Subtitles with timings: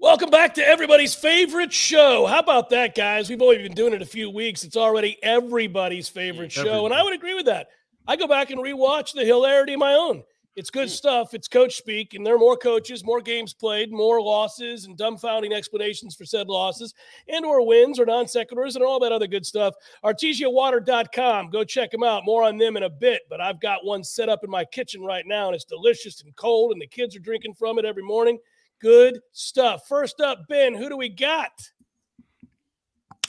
[0.00, 2.24] Welcome back to everybody's favorite show.
[2.26, 3.28] How about that, guys?
[3.28, 4.62] We've only been doing it a few weeks.
[4.62, 6.84] It's already everybody's favorite show, Everybody.
[6.84, 7.70] and I would agree with that.
[8.06, 10.22] I go back and rewatch the hilarity of my own.
[10.54, 10.92] It's good mm.
[10.92, 11.34] stuff.
[11.34, 15.52] It's coach speak, and there are more coaches, more games played, more losses, and dumbfounding
[15.52, 16.94] explanations for said losses,
[17.28, 19.74] and or wins or non sequiturs, and all that other good stuff.
[20.04, 21.50] ArtesiaWater.com.
[21.50, 22.24] Go check them out.
[22.24, 23.22] More on them in a bit.
[23.28, 26.34] But I've got one set up in my kitchen right now, and it's delicious and
[26.36, 28.38] cold, and the kids are drinking from it every morning.
[28.80, 29.88] Good stuff.
[29.88, 31.50] First up, Ben, who do we got?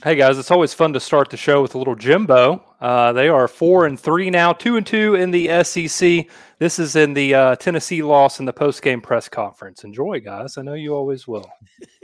[0.04, 2.64] Hey guys, it's always fun to start the show with a little Jimbo.
[2.80, 6.28] Uh, they are four and three now, two and two in the SEC.
[6.60, 9.84] This is in the uh, Tennessee loss in the post game press conference.
[9.84, 10.58] Enjoy, guys.
[10.58, 11.50] I know you always will.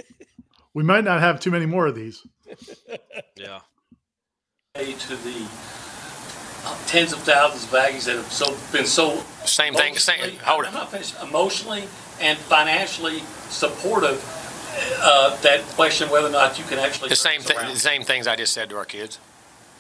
[0.74, 2.26] we might not have too many more of these.
[3.38, 3.60] yeah.
[4.74, 5.48] To the
[6.66, 9.98] uh, tens of thousands of Aggies that have so been so same thing.
[9.98, 10.36] Same.
[10.40, 11.14] Hold it.
[11.24, 11.86] Emotionally
[12.20, 14.24] and financially supportive.
[15.00, 18.28] Uh, that question whether or not you can actually the same th- the same things
[18.28, 19.20] I just said to our kids.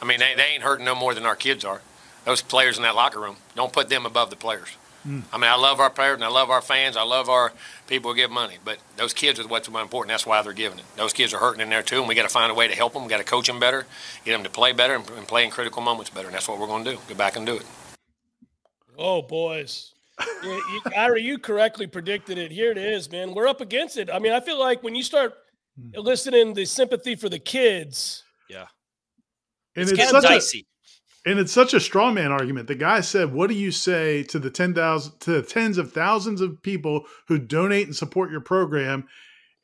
[0.02, 1.82] I mean, they, they ain't hurting no more than our kids are.
[2.24, 4.70] Those players in that locker room, don't put them above the players.
[5.08, 5.24] Mm.
[5.32, 6.98] I mean, I love our players and I love our fans.
[6.98, 7.54] I love our
[7.88, 10.10] people who give money, but those kids are what's most important.
[10.10, 10.86] That's why they're giving it.
[10.96, 12.76] Those kids are hurting in there too, and we got to find a way to
[12.76, 13.04] help them.
[13.04, 13.86] We got to coach them better,
[14.24, 16.28] get them to play better, and, and play in critical moments better.
[16.28, 17.00] And that's what we're going to do.
[17.08, 17.66] Go back and do it.
[18.98, 19.95] Oh, boys
[20.44, 22.52] you, you, Ira, you correctly predicted it.
[22.52, 23.34] Here it is, man.
[23.34, 24.10] We're up against it.
[24.10, 25.34] I mean, I feel like when you start
[25.80, 25.90] hmm.
[25.94, 28.68] eliciting the sympathy for the kids, yeah,
[29.76, 30.66] and it's, it's such dicey.
[31.26, 32.68] A, and it's such a strong man argument.
[32.68, 35.92] The guy said, "What do you say to the ten thousand to the tens of
[35.92, 39.08] thousands of people who donate and support your program?"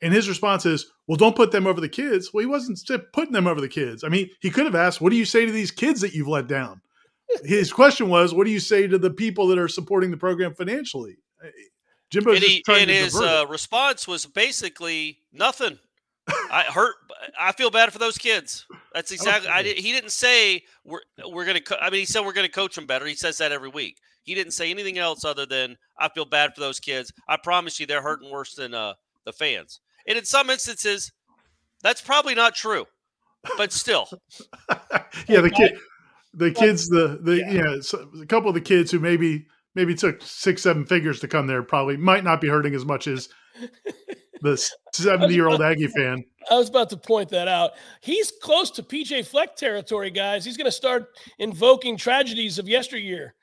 [0.02, 2.80] And his response is, "Well, don't put them over the kids." Well, he wasn't
[3.12, 4.04] putting them over the kids.
[4.04, 6.28] I mean, he could have asked, "What do you say to these kids that you've
[6.28, 6.82] let down?"
[7.44, 10.54] His question was, "What do you say to the people that are supporting the program
[10.54, 11.18] financially?"
[12.10, 15.78] Jimbo and, he, and his uh, response was basically nothing.
[16.28, 16.94] I hurt.
[17.40, 18.66] I feel bad for those kids.
[18.92, 19.48] That's exactly.
[19.48, 21.60] I, did, he didn't say we're we're gonna.
[21.60, 23.06] Co- I mean, he said we're gonna coach them better.
[23.06, 23.96] He says that every week.
[24.24, 27.12] He didn't say anything else other than I feel bad for those kids.
[27.26, 28.92] I promise you, they're hurting worse than uh,
[29.24, 29.80] the fans.
[30.06, 31.10] And in some instances,
[31.82, 32.86] that's probably not true,
[33.56, 34.08] but still.
[35.26, 35.76] yeah, the kid
[36.34, 39.46] the kids, the the yeah, you know, so a couple of the kids who maybe
[39.74, 43.06] maybe took six seven figures to come there probably might not be hurting as much
[43.06, 43.28] as
[44.42, 46.24] the seventy year old Aggie fan.
[46.50, 47.72] I was about to point that out.
[48.00, 50.44] He's close to PJ Fleck territory, guys.
[50.44, 51.06] He's going to start
[51.38, 53.34] invoking tragedies of yesteryear.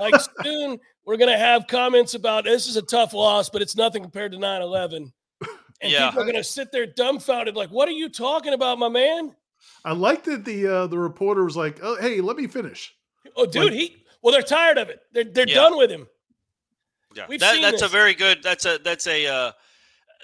[0.00, 3.76] Like soon, we're going to have comments about this is a tough loss, but it's
[3.76, 5.12] nothing compared to 9 11.
[5.80, 6.08] And yeah.
[6.08, 9.34] people are going to sit there dumbfounded, like, what are you talking about, my man?
[9.84, 12.94] I like that the uh, the reporter was like, "Oh, hey, let me finish."
[13.36, 15.00] Oh, dude, like, he well, they're tired of it.
[15.12, 15.54] They're they're yeah.
[15.54, 16.06] done with him.
[17.14, 17.82] Yeah, We've that, that's this.
[17.82, 18.42] a very good.
[18.42, 19.52] That's a that's a uh,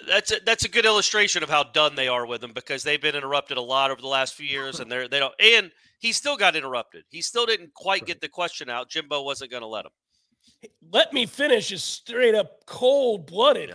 [0.08, 3.00] that's a, that's a good illustration of how done they are with him because they've
[3.00, 5.34] been interrupted a lot over the last few years, and they're they don't.
[5.40, 7.04] And he still got interrupted.
[7.08, 8.88] He still didn't quite get the question out.
[8.88, 9.92] Jimbo wasn't going to let him.
[10.92, 13.70] Let me finish is straight up cold blooded.
[13.70, 13.74] Yeah.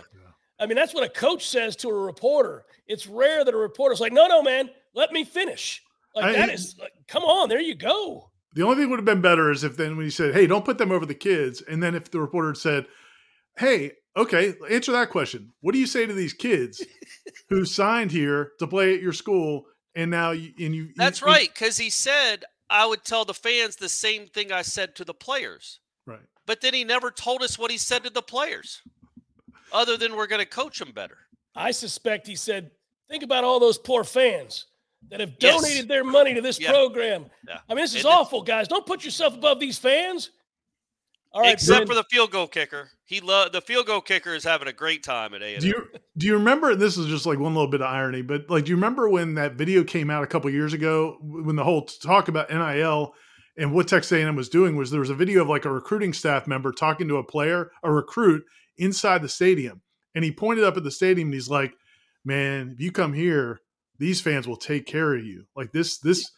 [0.58, 2.64] I mean, that's what a coach says to a reporter.
[2.86, 5.82] It's rare that a reporter's like, "No, no, man, let me finish.
[6.14, 8.30] Like I, that is like, come on, there you go.
[8.54, 10.64] The only thing would have been better is if then when he said, "Hey, don't
[10.64, 12.86] put them over the kids," and then if the reporter said,
[13.56, 15.52] "Hey, okay, answer that question.
[15.60, 16.84] What do you say to these kids
[17.48, 21.28] who signed here to play at your school and now you and you?" That's you,
[21.28, 25.04] right, because he said I would tell the fans the same thing I said to
[25.04, 25.78] the players.
[26.06, 26.18] Right.
[26.46, 28.82] But then he never told us what he said to the players,
[29.72, 31.18] other than we're going to coach them better.
[31.54, 32.72] I suspect he said,
[33.08, 34.66] "Think about all those poor fans."
[35.08, 35.86] That have donated yes.
[35.86, 36.70] their money to this yeah.
[36.70, 37.26] program.
[37.48, 37.58] Yeah.
[37.68, 38.68] I mean, this is awful, guys.
[38.68, 40.30] Don't put yourself above these fans.
[41.32, 41.86] All right, except ben.
[41.86, 42.90] for the field goal kicker.
[43.04, 45.58] He love the field goal kicker is having a great time at A.
[45.58, 45.86] Do you
[46.16, 46.74] do you remember?
[46.74, 49.34] This is just like one little bit of irony, but like, do you remember when
[49.34, 53.14] that video came out a couple years ago when the whole talk about NIL
[53.56, 56.12] and what Texas A&M was doing was there was a video of like a recruiting
[56.12, 58.42] staff member talking to a player, a recruit
[58.78, 59.82] inside the stadium,
[60.16, 61.74] and he pointed up at the stadium and he's like,
[62.24, 63.60] "Man, if you come here,
[64.00, 65.44] these fans will take care of you.
[65.54, 66.28] Like this, this,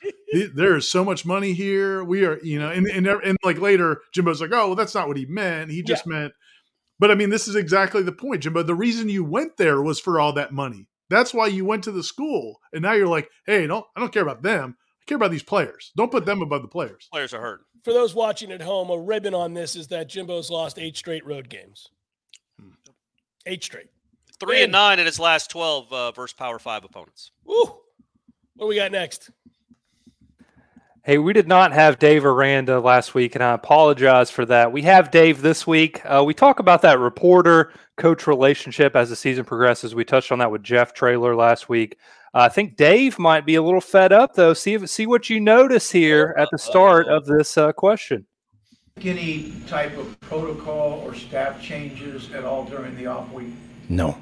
[0.55, 2.03] there is so much money here.
[2.03, 5.07] We are, you know, and, and, and like later, Jimbo's like, oh, well, that's not
[5.07, 5.71] what he meant.
[5.71, 6.13] He just yeah.
[6.13, 6.33] meant,
[6.99, 8.65] but I mean, this is exactly the point, Jimbo.
[8.65, 10.89] The reason you went there was for all that money.
[11.09, 12.59] That's why you went to the school.
[12.73, 14.77] And now you're like, hey, don't, I don't care about them.
[14.79, 15.93] I care about these players.
[15.97, 17.09] Don't put them above the players.
[17.13, 17.61] Players are hurt.
[17.85, 21.25] For those watching at home, a ribbon on this is that Jimbo's lost eight straight
[21.25, 21.89] road games.
[22.61, 22.71] Hmm.
[23.47, 23.91] Eight straight.
[24.43, 27.31] Three and, and nine in his last twelve uh, versus Power Five opponents.
[27.45, 27.63] Woo!
[27.63, 27.79] What
[28.59, 29.31] do we got next?
[31.05, 34.73] Hey, we did not have Dave Aranda last week, and I apologize for that.
[34.73, 36.01] We have Dave this week.
[36.05, 39.95] Uh, we talk about that reporter coach relationship as the season progresses.
[39.95, 41.97] We touched on that with Jeff Traylor last week.
[42.35, 44.55] Uh, I think Dave might be a little fed up though.
[44.55, 48.27] See if, see what you notice here at the start of this uh, question.
[49.01, 53.55] Any type of protocol or staff changes at all during the off week?
[53.89, 54.17] No,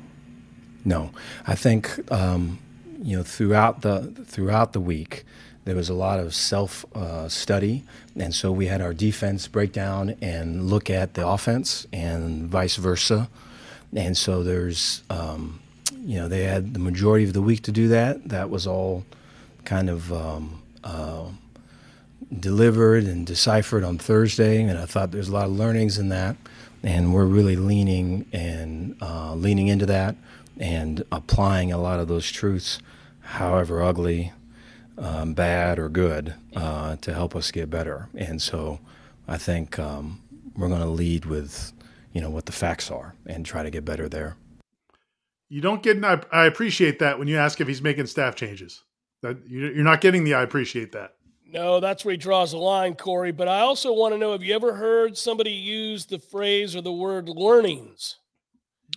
[0.85, 1.11] no.
[1.47, 2.59] I think um,
[3.03, 5.25] you know throughout the throughout the week
[5.65, 7.85] there was a lot of self uh, study,
[8.17, 13.29] and so we had our defense breakdown and look at the offense, and vice versa.
[13.95, 15.61] And so there's, um,
[16.05, 18.29] you know, they had the majority of the week to do that.
[18.29, 19.05] That was all
[19.65, 21.27] kind of um, uh,
[22.39, 26.37] delivered and deciphered on Thursday, and I thought there's a lot of learnings in that,
[26.83, 30.17] and we're really leaning and uh, leaning into that
[30.61, 32.79] and applying a lot of those truths,
[33.21, 34.33] however ugly,
[34.99, 38.09] um, bad, or good, uh, to help us get better.
[38.15, 38.79] And so,
[39.27, 40.21] I think um,
[40.55, 41.73] we're going to lead with,
[42.13, 44.37] you know, what the facts are and try to get better there.
[45.49, 46.05] You don't get.
[46.05, 48.85] I appreciate that when you ask if he's making staff changes.
[49.23, 50.35] That you're not getting the.
[50.35, 51.15] I appreciate that.
[51.53, 53.33] No, that's where he draws the line, Corey.
[53.33, 56.83] But I also want to know: Have you ever heard somebody use the phrase or
[56.83, 58.20] the word learnings?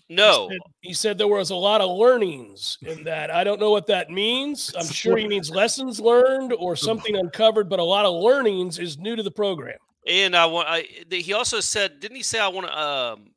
[0.10, 0.50] No.
[0.50, 3.32] He said, he said, there was a lot of learnings in that.
[3.32, 4.74] I don't know what that means.
[4.78, 8.98] I'm sure he means lessons learned or something uncovered, but a lot of learnings is
[8.98, 9.78] new to the program.
[10.08, 10.68] And I want.
[10.70, 12.80] I, he also said, didn't he say I want to?
[12.80, 13.33] Um,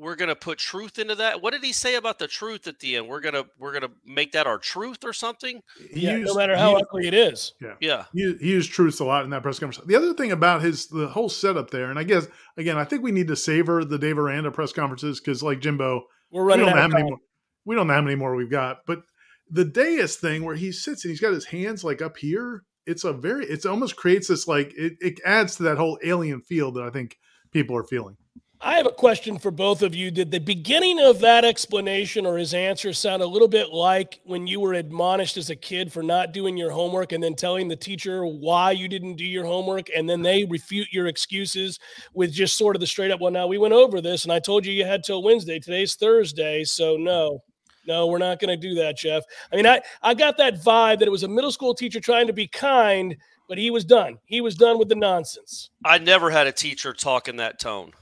[0.00, 1.42] we're gonna put truth into that.
[1.42, 3.08] What did he say about the truth at the end?
[3.08, 5.62] We're gonna we're gonna make that our truth or something.
[5.92, 7.52] yeah, used, no matter how he, ugly it is.
[7.60, 8.04] Yeah, yeah.
[8.12, 9.86] He, he used truths a lot in that press conference.
[9.86, 12.26] The other thing about his the whole setup there, and I guess
[12.56, 16.04] again, I think we need to savor the Dave Aranda press conferences because, like Jimbo,
[16.30, 16.66] we're running.
[16.66, 17.18] We don't know how many more.
[17.66, 19.02] We don't know how many more we've got, but
[19.50, 22.64] the dais thing where he sits and he's got his hands like up here.
[22.86, 23.44] It's a very.
[23.44, 26.90] It's almost creates this like it, it adds to that whole alien feel that I
[26.90, 27.18] think
[27.52, 28.16] people are feeling.
[28.62, 30.10] I have a question for both of you.
[30.10, 34.46] Did the beginning of that explanation or his answer sound a little bit like when
[34.46, 37.76] you were admonished as a kid for not doing your homework and then telling the
[37.76, 41.78] teacher why you didn't do your homework and then they refute your excuses
[42.12, 44.38] with just sort of the straight up, well, now we went over this and I
[44.38, 45.58] told you you had till Wednesday.
[45.58, 46.62] Today's Thursday.
[46.64, 47.42] So, no,
[47.86, 49.24] no, we're not going to do that, Jeff.
[49.50, 52.26] I mean, I, I got that vibe that it was a middle school teacher trying
[52.26, 53.16] to be kind,
[53.48, 54.18] but he was done.
[54.26, 55.70] He was done with the nonsense.
[55.82, 57.92] I never had a teacher talk in that tone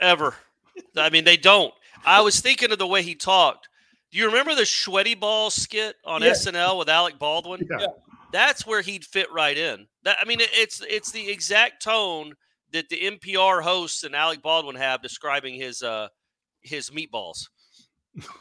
[0.00, 0.34] ever.
[0.96, 1.72] I mean, they don't.
[2.04, 3.68] I was thinking of the way he talked.
[4.10, 6.30] Do you remember the sweaty ball skit on yeah.
[6.30, 7.66] SNL with Alec Baldwin?
[7.68, 7.86] Yeah.
[8.32, 9.86] That's where he'd fit right in.
[10.04, 12.34] That I mean, it's it's the exact tone
[12.72, 16.08] that the NPR hosts and Alec Baldwin have describing his uh
[16.62, 17.48] his meatballs.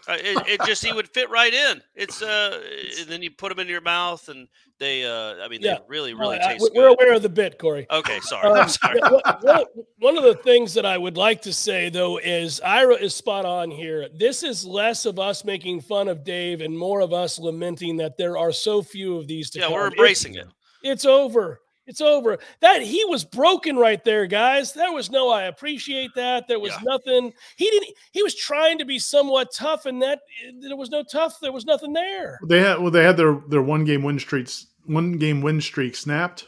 [0.08, 1.82] Uh, it, it, just he would fit right in.
[1.96, 2.62] It's uh,
[3.00, 4.48] and then you put them in your mouth, and
[4.79, 5.75] they uh, I mean, yeah.
[5.75, 6.70] they really, really uh, taste.
[6.74, 7.88] We're aware of the bit, Corey.
[7.89, 8.60] Okay, sorry.
[8.60, 9.00] Um, sorry.
[9.01, 9.65] one,
[10.00, 13.46] one, of the things that I would like to say though is Ira is spot
[13.46, 14.08] on here.
[14.17, 18.17] This is less of us making fun of Dave and more of us lamenting that
[18.17, 19.50] there are so few of these.
[19.51, 19.74] To yeah, come.
[19.74, 20.53] we're embracing it's, it.
[20.84, 21.60] It's over.
[21.88, 22.39] It's over.
[22.62, 24.74] That he was broken right there, guys.
[24.74, 26.48] There was no I appreciate that.
[26.48, 26.80] There was yeah.
[26.84, 27.34] nothing.
[27.58, 30.22] He didn't he was trying to be somewhat tough and that
[30.62, 31.39] there was no tough.
[31.39, 32.39] There was nothing there.
[32.48, 35.96] They had well they had their their one game win streaks one game win streak
[35.96, 36.48] snapped.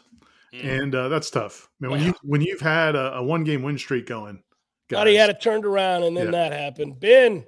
[0.53, 0.83] Mm.
[0.83, 1.69] And uh, that's tough.
[1.81, 4.41] I mean, when you when you've had a, a one game win streak going,
[4.87, 6.31] guys, thought he had it turned around, and then yeah.
[6.31, 6.99] that happened.
[6.99, 7.43] Ben,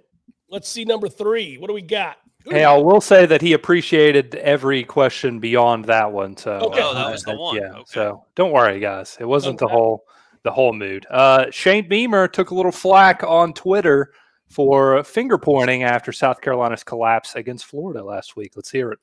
[0.50, 1.58] let's see number three.
[1.58, 2.17] What do we got?
[2.46, 6.38] Hey, I will say that he appreciated every question beyond that one.
[6.38, 6.81] So, okay.
[6.81, 7.58] oh, that was the one.
[7.58, 7.74] Yeah.
[7.74, 7.84] Okay.
[7.86, 9.17] So don't worry, guys.
[9.19, 9.65] It wasn't okay.
[9.65, 10.05] the whole
[10.43, 11.05] the whole mood.
[11.10, 14.13] Uh, Shane Beamer took a little flack on Twitter
[14.50, 18.53] for finger pointing after South Carolina's collapse against Florida last week.
[18.55, 19.00] Let's hear it.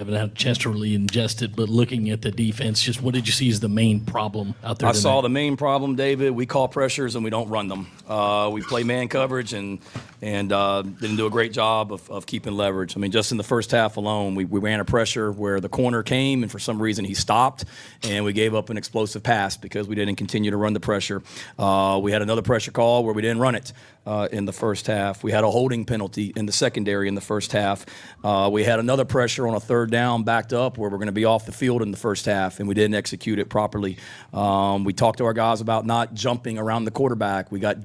[0.00, 3.12] Haven't had a chance to really ingest it, but looking at the defense, just what
[3.12, 4.88] did you see as the main problem out there?
[4.88, 5.02] I tonight?
[5.02, 6.30] saw the main problem, David.
[6.30, 7.86] We call pressures and we don't run them.
[8.08, 9.78] Uh, we play man coverage and
[10.22, 12.96] and uh, didn't do a great job of, of keeping leverage.
[12.96, 15.68] I mean, just in the first half alone, we, we ran a pressure where the
[15.68, 17.64] corner came and for some reason he stopped,
[18.02, 21.22] and we gave up an explosive pass because we didn't continue to run the pressure.
[21.58, 23.72] Uh, we had another pressure call where we didn't run it
[24.06, 25.22] uh, in the first half.
[25.22, 27.86] We had a holding penalty in the secondary in the first half.
[28.24, 31.12] Uh, we had another pressure on a third down backed up where we're going to
[31.12, 33.98] be off the field in the first half, and we didn't execute it properly.
[34.32, 37.52] Um, we talked to our guys about not jumping around the quarterback.
[37.52, 37.76] We got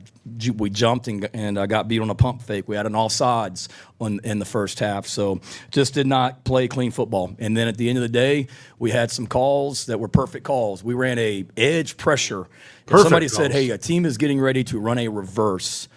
[0.57, 2.67] we jumped and, and uh, got beat on a pump fake.
[2.67, 3.67] We had an offsides
[4.00, 5.08] on, in the first half.
[5.08, 5.40] So
[5.72, 7.36] just did not play clean football.
[7.40, 8.48] And then at the end of the day,
[8.80, 10.84] we had some calls that were perfect calls.
[10.84, 12.48] We ran a edge pressure.
[12.88, 13.36] Somebody calls.
[13.36, 15.88] said, "Hey, a team is getting ready to run a reverse,"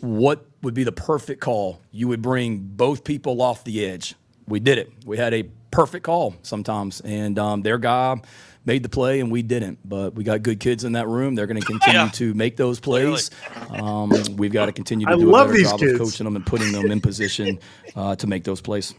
[0.00, 1.80] what would be the perfect call?
[1.90, 4.14] You would bring both people off the edge.
[4.46, 4.92] We did it.
[5.04, 8.20] We had a perfect call sometimes, and um, their guy
[8.66, 9.78] made the play and we didn't.
[9.88, 11.34] But we got good kids in that room.
[11.34, 12.08] They're going to continue yeah.
[12.08, 13.30] to make those plays.
[13.70, 15.92] Um, we've got to continue to I do a better job kids.
[15.92, 17.58] of coaching them and putting them in position
[17.94, 18.94] uh, to make those plays.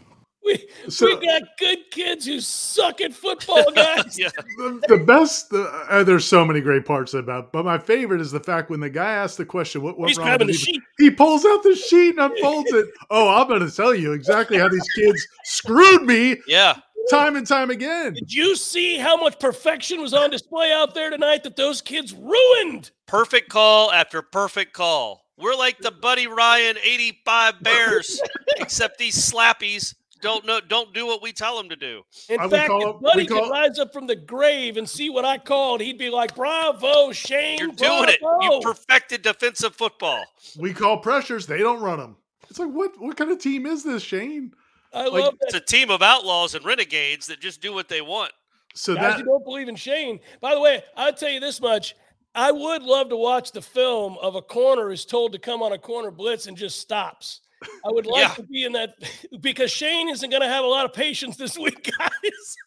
[0.48, 4.18] We, so, we got good kids who suck at football, guys.
[4.20, 4.30] yeah.
[4.58, 8.32] the, the, best, the, uh, there's so many great parts about, but my favorite is
[8.32, 10.82] the fact when the guy asks the question, "What went He's wrong?" Grabbing the sheet.
[11.00, 12.86] He pulls out the sheet and unfolds it.
[13.10, 16.38] Oh, I'm going to tell you exactly how these kids screwed me.
[16.48, 16.80] Yeah
[17.10, 18.14] time and time again.
[18.14, 22.14] Did you see how much perfection was on display out there tonight that those kids
[22.14, 22.92] ruined?
[23.08, 25.26] Perfect call after perfect call.
[25.38, 28.22] We're like the Buddy Ryan 85 Bears,
[28.58, 32.02] except these slappies don't know don't do what we tell them to do.
[32.30, 35.38] In I fact, if Buddy could rise up from the grave and see what I
[35.38, 37.60] called, he'd be like, "Bravo, Shane!
[37.60, 38.06] You're bravo.
[38.06, 38.20] doing it.
[38.22, 40.24] You perfected defensive football."
[40.58, 42.18] We call pressures; they don't run them.
[42.50, 43.00] It's like what?
[43.00, 44.54] What kind of team is this, Shane?
[44.94, 45.48] I like, love that.
[45.48, 48.32] It's a team of outlaws and renegades that just do what they want.
[48.74, 50.20] So Guys that you don't believe in Shane.
[50.40, 51.96] By the way, I'll tell you this much.
[52.36, 55.72] I would love to watch the film of a corner is told to come on
[55.72, 57.42] a corner blitz and just stops.
[57.64, 58.34] I would like yeah.
[58.36, 58.94] to be in that
[59.42, 62.58] because Shane isn't going to have a lot of patience this week, guys.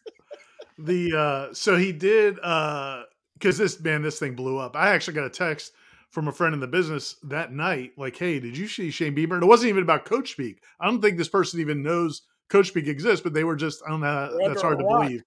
[0.77, 4.75] the uh so he did uh because this man, this thing blew up.
[4.75, 5.73] I actually got a text
[6.11, 9.35] from a friend in the business that night, like, "Hey, did you see Shane Beamer?"
[9.35, 10.61] And it wasn't even about Coach Speak.
[10.79, 13.89] I don't think this person even knows Coach Speak exists, but they were just, I
[13.89, 15.23] don't know, that's hard to believe.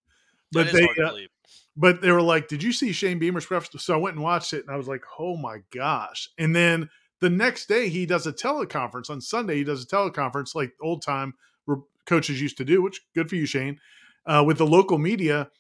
[0.53, 1.31] But they, uh, believe.
[1.77, 4.53] but they were like, "Did you see Shane Beamer's press?" So I went and watched
[4.53, 6.89] it, and I was like, "Oh my gosh!" And then
[7.21, 9.57] the next day, he does a teleconference on Sunday.
[9.57, 11.35] He does a teleconference like old time
[12.07, 13.81] coaches used to do, which good for you, Shane,
[14.27, 15.51] uh, with the local media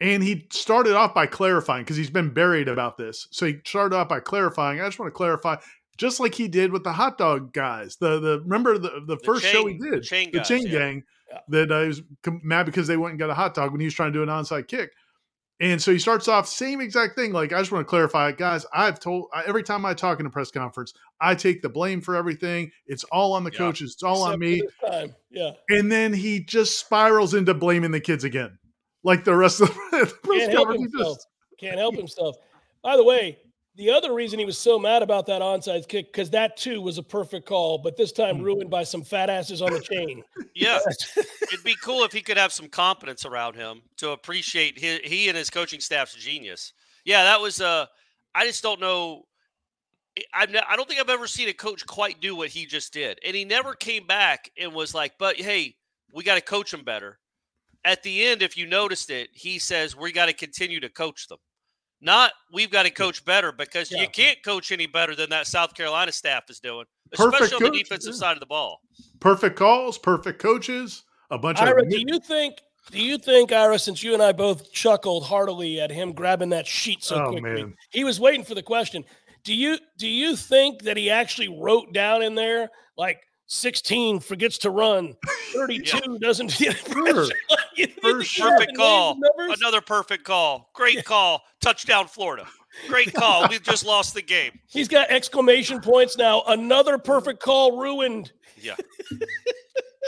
[0.00, 3.28] and he started off by clarifying because he's been buried about this.
[3.30, 4.80] So he started off by clarifying.
[4.80, 5.56] I just want to clarify,
[5.96, 7.96] just like he did with the hot dog guys.
[7.96, 10.48] The the remember the the, the first chain, show he did, the chain, the guys,
[10.48, 10.72] chain yeah.
[10.78, 11.38] gang, yeah.
[11.48, 12.02] that uh, was
[12.42, 14.22] mad because they went and got a hot dog when he was trying to do
[14.22, 14.90] an onside kick.
[15.60, 17.32] And so he starts off same exact thing.
[17.32, 18.66] Like I just want to clarify, guys.
[18.74, 22.16] I've told every time I talk in a press conference, I take the blame for
[22.16, 22.72] everything.
[22.86, 23.58] It's all on the yeah.
[23.58, 23.92] coaches.
[23.92, 24.62] It's all Except on me.
[25.30, 25.52] Yeah.
[25.68, 28.58] And then he just spirals into blaming the kids again
[29.04, 31.18] like the rest of the Can't help himself.
[31.18, 31.28] Just...
[31.60, 32.36] Can't help himself.
[32.82, 33.38] By the way,
[33.76, 36.98] the other reason he was so mad about that onside kick because that too was
[36.98, 38.42] a perfect call, but this time hmm.
[38.42, 40.22] ruined by some fat asses on the chain.
[40.56, 40.78] Yeah,
[41.16, 45.28] it'd be cool if he could have some confidence around him to appreciate his, he
[45.28, 46.74] and his coaching staff's genius.
[47.04, 47.60] Yeah, that was.
[47.60, 47.86] Uh,
[48.36, 49.24] I just don't know.
[50.32, 53.18] I I don't think I've ever seen a coach quite do what he just did,
[53.26, 55.74] and he never came back and was like, "But hey,
[56.12, 57.18] we got to coach him better."
[57.84, 61.28] At the end, if you noticed it, he says we got to continue to coach
[61.28, 61.38] them.
[62.00, 64.02] Not we've got to coach better because yeah.
[64.02, 67.62] you can't coach any better than that South Carolina staff is doing, especially perfect on
[67.62, 68.18] the defensive yeah.
[68.18, 68.80] side of the ball.
[69.20, 71.88] Perfect calls, perfect coaches, a bunch Ira, of.
[71.88, 72.60] Do you think?
[72.90, 76.66] Do you think, Ira, since you and I both chuckled heartily at him grabbing that
[76.66, 77.74] sheet so oh, quickly, man.
[77.90, 79.02] he was waiting for the question.
[79.42, 84.58] Do you do you think that he actually wrote down in there like 16 forgets
[84.58, 85.16] to run.
[85.54, 86.18] 32 yeah.
[86.20, 87.28] doesn't get sure.
[88.00, 89.18] perfect call.
[89.38, 90.70] Another perfect call.
[90.72, 91.42] Great call.
[91.60, 92.46] Touchdown, Florida.
[92.88, 93.48] Great call.
[93.48, 94.58] We've just lost the game.
[94.66, 96.42] He's got exclamation points now.
[96.48, 98.32] Another perfect call ruined.
[98.60, 98.74] Yeah.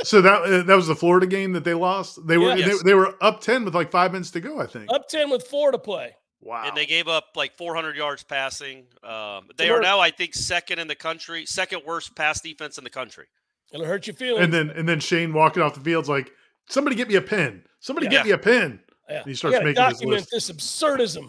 [0.02, 2.26] so that uh, that was the Florida game that they lost.
[2.26, 2.82] They were yes.
[2.82, 4.86] they, they were up 10 with like 5 minutes to go, I think.
[4.92, 6.16] Up 10 with 4 to play.
[6.40, 6.64] Wow.
[6.66, 8.84] And they gave up like 400 yards passing.
[9.02, 12.84] Um, they are now, I think, second in the country, second worst pass defense in
[12.84, 13.26] the country.
[13.72, 14.44] It'll hurt your feelings.
[14.44, 16.30] And then and then Shane walking off the field's like,
[16.68, 17.64] somebody get me a pen.
[17.80, 18.10] Somebody yeah.
[18.10, 18.80] get me a pen.
[19.08, 19.18] Yeah.
[19.18, 21.26] And he starts making document this absurdism.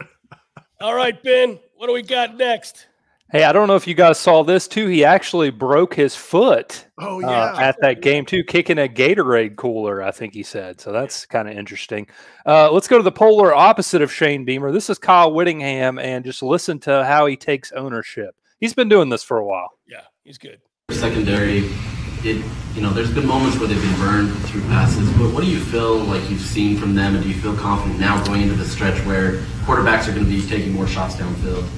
[0.80, 2.86] All right, Ben, what do we got next?
[3.30, 4.86] Hey, I don't know if you guys saw this too.
[4.86, 6.86] He actually broke his foot.
[6.98, 10.02] Oh uh, yeah, uh, at that game too, kicking a Gatorade cooler.
[10.02, 10.80] I think he said.
[10.80, 12.06] So that's kind of interesting.
[12.46, 14.72] Uh, let's go to the polar opposite of Shane Beamer.
[14.72, 18.34] This is Kyle Whittingham, and just listen to how he takes ownership.
[18.60, 19.72] He's been doing this for a while.
[19.86, 20.60] Yeah, he's good.
[20.90, 21.66] Secondary,
[22.24, 22.42] it
[22.74, 25.10] you know, there's been moments where they've been burned through passes.
[25.18, 28.00] But what do you feel like you've seen from them, and do you feel confident
[28.00, 29.32] now going into the stretch where
[29.66, 31.68] quarterbacks are going to be taking more shots downfield?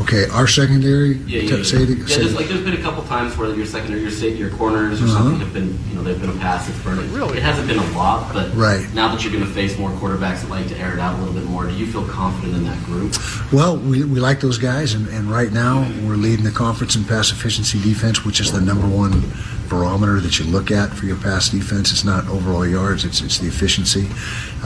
[0.00, 1.14] Okay, our secondary.
[1.14, 1.62] Yeah, yeah, yeah.
[1.64, 4.10] Say it, yeah say there's, like there's been a couple times where your secondary, your
[4.30, 5.14] your corners or uh-huh.
[5.14, 7.00] something have been, you know, they've been a pass that's burned.
[7.10, 9.90] Really, it hasn't been a lot, but right now that you're going to face more
[9.90, 12.54] quarterbacks that like to air it out a little bit more, do you feel confident
[12.54, 13.14] in that group?
[13.52, 17.04] Well, we, we like those guys, and, and right now we're leading the conference in
[17.04, 19.24] pass efficiency defense, which is the number one
[19.68, 21.90] barometer that you look at for your pass defense.
[21.90, 24.08] It's not overall yards; it's it's the efficiency.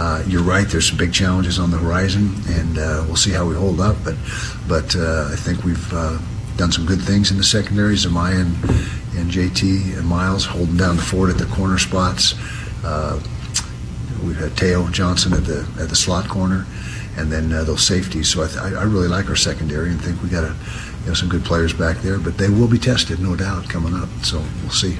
[0.01, 0.67] Uh, you're right.
[0.67, 3.97] There's some big challenges on the horizon, and uh, we'll see how we hold up.
[4.03, 4.17] But
[4.67, 6.17] but uh, I think we've uh,
[6.57, 7.97] done some good things in the secondary.
[7.97, 8.57] Zemaiah and,
[9.19, 12.33] and JT and Miles holding down the fort at the corner spots.
[12.83, 13.21] Uh,
[14.25, 16.65] we've had Tao Johnson at the at the slot corner,
[17.19, 18.31] and then those safeties.
[18.33, 20.57] So I, th- I really like our secondary and think we got a
[21.03, 23.93] you know, some good players back there, but they will be tested, no doubt, coming
[23.93, 24.09] up.
[24.23, 24.97] So we'll see.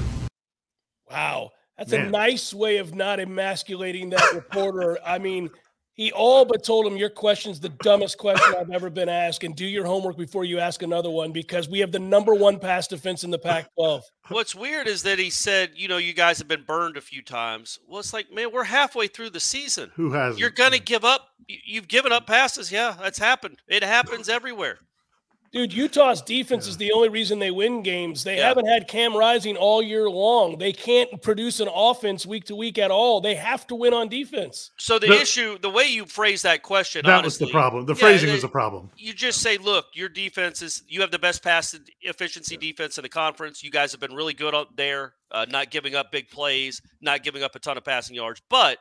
[1.09, 1.49] Wow.
[1.81, 2.07] That's Man.
[2.07, 4.99] a nice way of not emasculating that reporter.
[5.03, 5.49] I mean,
[5.93, 9.55] he all but told him your question's the dumbest question I've ever been asked, and
[9.55, 12.87] do your homework before you ask another one because we have the number one pass
[12.87, 14.03] defense in the Pac-12.
[14.29, 17.23] What's weird is that he said, you know, you guys have been burned a few
[17.23, 17.79] times.
[17.87, 19.89] Well, it's like, man, we're halfway through the season.
[19.95, 20.39] Who has?
[20.39, 21.29] You're gonna give up.
[21.47, 22.71] You've given up passes.
[22.71, 23.57] Yeah, that's happened.
[23.67, 24.77] It happens everywhere.
[25.51, 26.69] Dude, Utah's defense yeah.
[26.69, 28.23] is the only reason they win games.
[28.23, 28.47] They yeah.
[28.47, 30.57] haven't had Cam Rising all year long.
[30.57, 33.19] They can't produce an offense week to week at all.
[33.19, 34.71] They have to win on defense.
[34.77, 37.85] So the, the issue, the way you phrase that question, that honestly, was the problem.
[37.85, 38.91] The phrasing yeah, was the problem.
[38.95, 43.01] You just say, "Look, your defense is you have the best pass efficiency defense in
[43.01, 43.61] the conference.
[43.61, 47.23] You guys have been really good up there, uh, not giving up big plays, not
[47.23, 48.77] giving up a ton of passing yards, but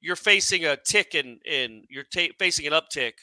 [0.00, 3.14] you're facing a tick in in you're ta- facing an uptick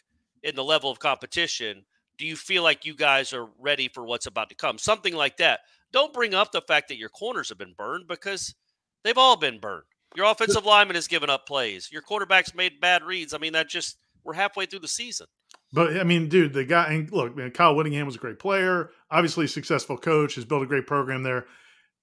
[0.44, 1.86] in the level of competition."
[2.18, 4.78] Do you feel like you guys are ready for what's about to come?
[4.78, 5.62] Something like that.
[5.92, 8.56] Don't bring up the fact that your corners have been burned because
[9.04, 9.84] they've all been burned.
[10.16, 11.90] Your offensive lineman has given up plays.
[11.92, 13.34] Your quarterback's made bad reads.
[13.34, 15.28] I mean, that just we're halfway through the season.
[15.72, 18.92] But I mean, dude, the guy and look, man, Kyle Whittingham was a great player,
[19.10, 21.48] obviously a successful coach, has built a great program there.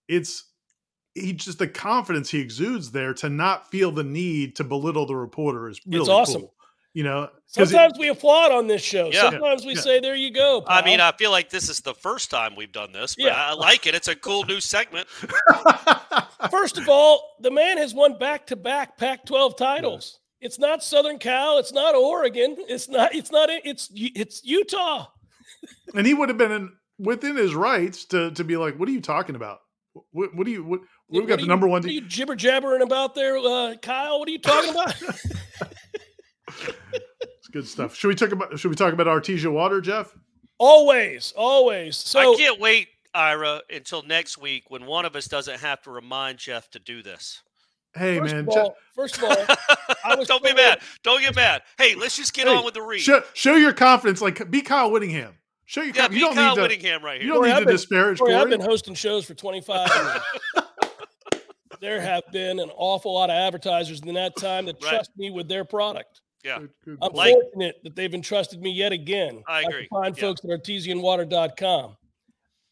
[0.08, 0.44] It's
[1.14, 5.16] he just the confidence he exudes there to not feel the need to belittle the
[5.16, 6.42] reporter is really it's awesome.
[6.42, 6.54] Cool.
[6.92, 9.10] You know, sometimes it, we applaud on this show.
[9.12, 9.30] Yeah.
[9.30, 9.80] Sometimes we yeah.
[9.80, 10.76] say, "There you go." Pal.
[10.76, 13.46] I mean, I feel like this is the first time we've done this, but yeah.
[13.50, 13.94] I like it.
[13.94, 15.06] It's a cool new segment.
[16.50, 20.18] First of all, the man has won back-to-back Pac-12 titles.
[20.40, 21.58] It's not Southern Cal.
[21.58, 22.56] It's not Oregon.
[22.58, 23.14] It's not.
[23.14, 23.50] It's not.
[23.50, 25.06] It's it's Utah.
[25.94, 28.92] and he would have been in, within his rights to to be like, "What are
[28.92, 29.60] you talking about?
[30.10, 31.82] What, what do you what?" We've got the you, number one.
[31.82, 34.18] What are you jibber jabbering about there, uh, Kyle?
[34.18, 34.94] What are you talking about?
[37.22, 37.94] it's good stuff.
[37.94, 40.14] Should we talk about should we talk about Artesia water, Jeff?
[40.58, 41.96] Always, always.
[41.96, 45.90] So I can't wait, Ira, until next week when one of us doesn't have to
[45.90, 47.42] remind Jeff to do this.
[47.94, 49.36] Hey first man, of all, first of all,
[50.04, 50.80] I was don't be mad.
[51.02, 51.62] Don't get mad.
[51.76, 53.00] Hey, let's just get hey, on with the read.
[53.00, 54.20] Show, show, your confidence.
[54.20, 55.34] Like be Kyle Whittingham.
[55.66, 56.20] Show your yeah, confidence.
[56.20, 57.26] You don't Kyle need to, Whittingham right here.
[57.26, 58.42] You don't Corey, need I've to been, disparage Corey, Corey.
[58.42, 60.64] I've been hosting shows for 25 years.
[61.80, 64.90] there have been an awful lot of advertisers in that time that right.
[64.90, 66.20] trust me with their product.
[66.44, 66.58] Yeah.
[66.58, 66.98] Good, good.
[67.02, 69.42] I'm like, fortunate that they've entrusted me yet again.
[69.48, 69.88] I agree.
[69.92, 70.20] I find yeah.
[70.20, 71.96] folks at artesiawater.com.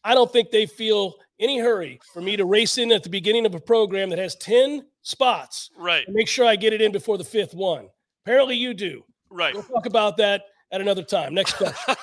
[0.03, 3.45] I don't think they feel any hurry for me to race in at the beginning
[3.45, 5.69] of a program that has 10 spots.
[5.77, 6.05] Right.
[6.09, 7.89] make sure I get it in before the fifth one.
[8.25, 9.03] Apparently you do.
[9.29, 9.53] Right.
[9.53, 11.33] We'll talk about that at another time.
[11.33, 11.95] Next question.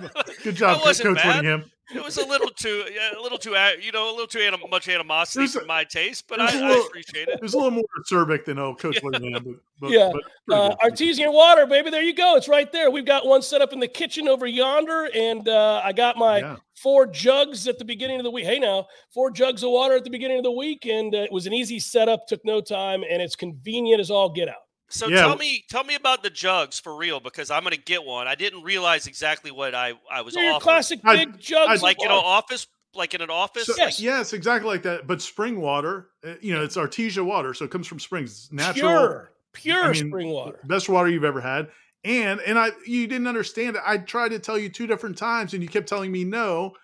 [0.42, 1.70] Good job, Coach Whittingham.
[1.92, 2.84] It was a little too,
[3.16, 6.40] a little too, you know, a little too anim- much animosity for my taste, but
[6.40, 7.34] I, little, I, appreciate it.
[7.34, 9.42] It was a little more acerbic than oh, Coach Whittingham.
[9.42, 10.12] But, but, yeah,
[10.46, 11.90] but uh, Artesia water, baby.
[11.90, 12.36] There you go.
[12.36, 12.90] It's right there.
[12.90, 16.38] We've got one set up in the kitchen over yonder, and uh, I got my
[16.38, 16.56] yeah.
[16.80, 18.46] four jugs at the beginning of the week.
[18.46, 21.32] Hey, now four jugs of water at the beginning of the week, and uh, it
[21.32, 22.28] was an easy setup.
[22.28, 24.69] Took no time, and it's convenient as all get out.
[24.92, 25.20] So yeah.
[25.20, 28.26] tell me, tell me about the jugs for real because I'm going to get one.
[28.26, 32.02] I didn't realize exactly what I I was They're classic big I, jugs, I, like
[32.02, 33.66] in an office, like in an office.
[33.66, 35.06] So, yes, yes, exactly like that.
[35.06, 38.90] But spring water, uh, you know, it's Artesia water, so it comes from springs, natural,
[38.90, 41.68] pure, pure I mean, spring water, best water you've ever had.
[42.02, 43.82] And and I, you didn't understand it.
[43.86, 46.74] I tried to tell you two different times, and you kept telling me no.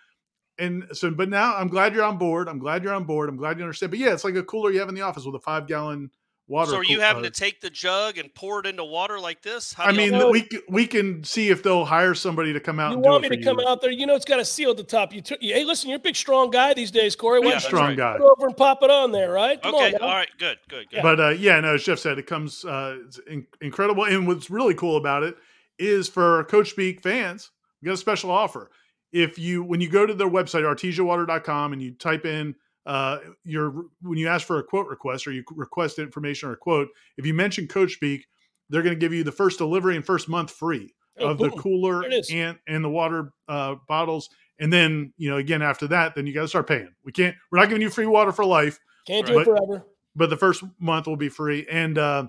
[0.59, 2.49] And so, but now I'm glad you're on board.
[2.49, 3.29] I'm glad you're on board.
[3.29, 3.90] I'm glad you understand.
[3.90, 6.11] But yeah, it's like a cooler you have in the office with a five gallon
[6.49, 6.71] water.
[6.71, 9.43] So are you having uh, to take the jug and pour it into water like
[9.43, 9.73] this?
[9.73, 10.31] How I mean, know?
[10.31, 12.93] we we can see if they'll hire somebody to come out.
[12.93, 13.45] You want me to you.
[13.45, 13.91] come out there?
[13.91, 15.13] You know, it's got a seal at the top.
[15.13, 17.41] You t- hey, listen, you're a big, strong guy these days, Corey.
[17.41, 17.97] Big, strong right.
[17.97, 18.19] guy.
[18.19, 19.61] Go over and pop it on there, right?
[19.61, 21.03] Come okay, all right, good, good, good.
[21.03, 24.05] But uh, yeah, no, as Jeff said, it comes uh, in- incredible.
[24.05, 25.37] And what's really cool about it
[25.79, 28.71] is for Coach Speak fans, we got a special offer.
[29.13, 32.55] If you when you go to their website artesiawater.com and you type in
[32.87, 36.57] uh, your when you ask for a quote request or you request information or a
[36.57, 38.27] quote, if you mention Coach Speak,
[38.70, 41.51] they're going to give you the first delivery and first month free oh, of the
[41.51, 44.31] cooler and and the water uh, bottles.
[44.59, 46.94] And then you know again after that, then you got to start paying.
[47.05, 47.35] We can't.
[47.51, 48.79] We're not giving you free water for life.
[49.07, 49.87] Can't do but, it forever.
[50.14, 52.29] But the first month will be free, and uh,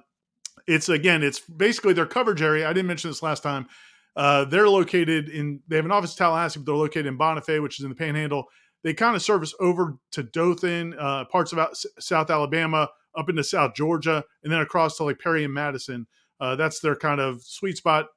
[0.65, 2.67] it's again, it's basically their coverage area.
[2.67, 3.67] I didn't mention this last time.
[4.15, 5.61] Uh, they're located in.
[5.67, 7.95] They have an office in Tallahassee, but they're located in Bonifay, which is in the
[7.95, 8.45] Panhandle
[8.83, 11.67] they kind of service over to Dothan, uh, parts of
[11.99, 16.07] South Alabama, up into South Georgia, and then across to like Perry and Madison.
[16.39, 18.07] Uh, that's their kind of sweet spot,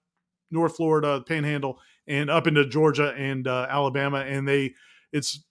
[0.51, 4.19] North Florida, Panhandle, and up into Georgia and uh, Alabama.
[4.19, 4.75] And they,
[5.13, 5.43] it's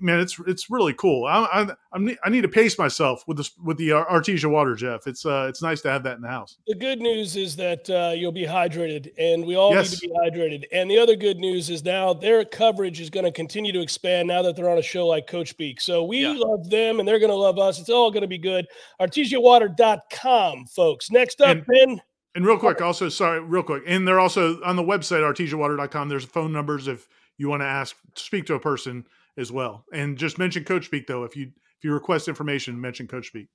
[0.00, 1.26] man, it's it's really cool.
[1.26, 5.06] I, I, I'm, I need to pace myself with this with the Artesia water, Jeff.
[5.06, 6.58] It's uh, it's nice to have that in the house.
[6.66, 9.90] The good news is that uh, you'll be hydrated, and we all yes.
[9.90, 10.64] need to be hydrated.
[10.72, 14.28] And the other good news is now their coverage is going to continue to expand
[14.28, 15.80] now that they're on a show like Coach Speak.
[15.80, 16.34] So we yeah.
[16.36, 17.78] love them, and they're going to love us.
[17.78, 18.66] It's all going to be good.
[19.00, 21.10] ArtesiaWater.com, folks.
[21.10, 22.02] Next up, and, Ben.
[22.34, 26.08] And real quick, also sorry, real quick, and they're also on the website artesiawater.com.
[26.08, 29.06] There's phone numbers if you want to ask, speak to a person
[29.36, 29.84] as well.
[29.92, 31.24] And just mention Coach Speak though.
[31.24, 33.48] If you if you request information, mention Coach Speak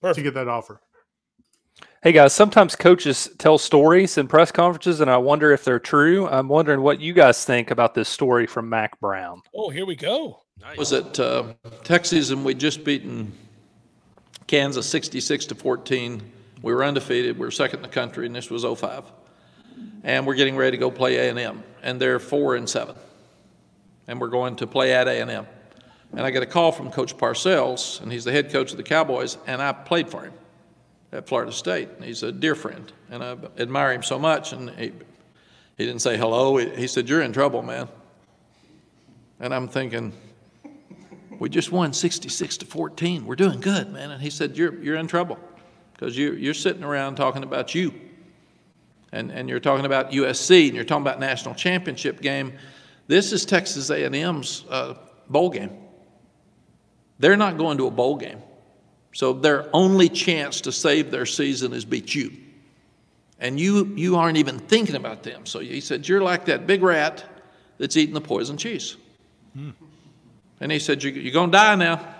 [0.00, 0.16] Perfect.
[0.16, 0.80] to get that offer.
[2.02, 6.28] Hey guys, sometimes coaches tell stories in press conferences, and I wonder if they're true.
[6.28, 9.42] I'm wondering what you guys think about this story from Mack Brown.
[9.54, 10.40] Oh, here we go.
[10.60, 10.76] Nice.
[10.76, 13.32] Was it uh, Texas, and we'd just beaten
[14.48, 16.22] Kansas 66 to 14.
[16.62, 17.38] We were undefeated.
[17.38, 19.04] We were second in the country, and this was 05.
[20.02, 22.96] And we're getting ready to go play A&M, and they're four and seven
[24.08, 25.46] and we're going to play at A&M.
[26.12, 28.82] And I get a call from Coach Parcells, and he's the head coach of the
[28.82, 30.32] Cowboys, and I played for him
[31.12, 31.90] at Florida State.
[31.94, 34.52] And he's a dear friend, and I admire him so much.
[34.54, 34.92] And he,
[35.76, 36.56] he didn't say hello.
[36.56, 37.88] He said, "You're in trouble, man."
[39.38, 40.12] And I'm thinking,
[41.38, 43.24] we just won 66 to 14.
[43.26, 44.10] We're doing good, man.
[44.10, 45.38] And he said, "You're you're in trouble
[45.92, 47.92] because you you're sitting around talking about you,
[49.12, 52.54] and and you're talking about USC, and you're talking about national championship game."
[53.08, 54.94] This is Texas A&M's uh,
[55.28, 55.70] bowl game.
[57.18, 58.42] They're not going to a bowl game.
[59.12, 62.36] So their only chance to save their season is beat you.
[63.40, 65.46] And you, you aren't even thinking about them.
[65.46, 67.24] So he said, You're like that big rat
[67.78, 68.96] that's eating the poison cheese.
[69.54, 69.70] Hmm.
[70.60, 72.14] And he said, You're going to die now.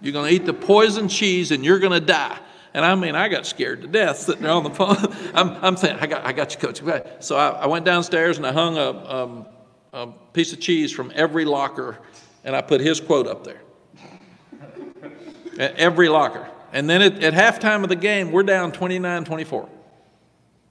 [0.00, 2.38] You're going to eat the poison cheese and you're going to die.
[2.74, 4.96] And I mean, I got scared to death sitting there on the phone.
[5.34, 6.80] I'm, I'm saying, I got, I got you, coach.
[7.20, 9.46] So I, I went downstairs and I hung a, um,
[9.92, 11.98] a piece of cheese from every locker,
[12.44, 13.60] and I put his quote up there.
[15.58, 16.48] At every locker.
[16.72, 19.68] And then at, at halftime of the game, we're down 29 24.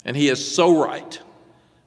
[0.06, 1.20] And he is so right.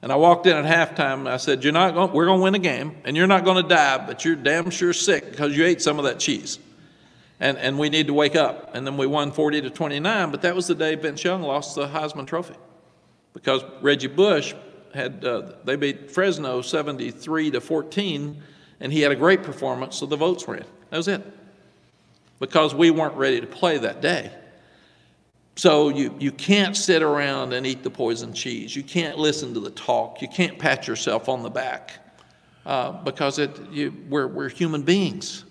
[0.01, 2.55] And I walked in at halftime and I said, You're not going we're gonna win
[2.55, 5.81] a game, and you're not gonna die, but you're damn sure sick because you ate
[5.81, 6.59] some of that cheese.
[7.39, 8.75] And and we need to wake up.
[8.75, 11.75] And then we won 40 to 29, but that was the day Vince Young lost
[11.75, 12.55] the Heisman Trophy.
[13.33, 14.53] Because Reggie Bush
[14.93, 18.41] had uh, they beat Fresno 73 to 14,
[18.79, 20.65] and he had a great performance, so the votes were in.
[20.89, 21.21] That was it.
[22.39, 24.31] Because we weren't ready to play that day.
[25.55, 28.75] So you, you can't sit around and eat the poison cheese.
[28.75, 30.21] You can't listen to the talk.
[30.21, 31.99] You can't pat yourself on the back
[32.65, 35.45] uh, because it, you, we're, we're human beings.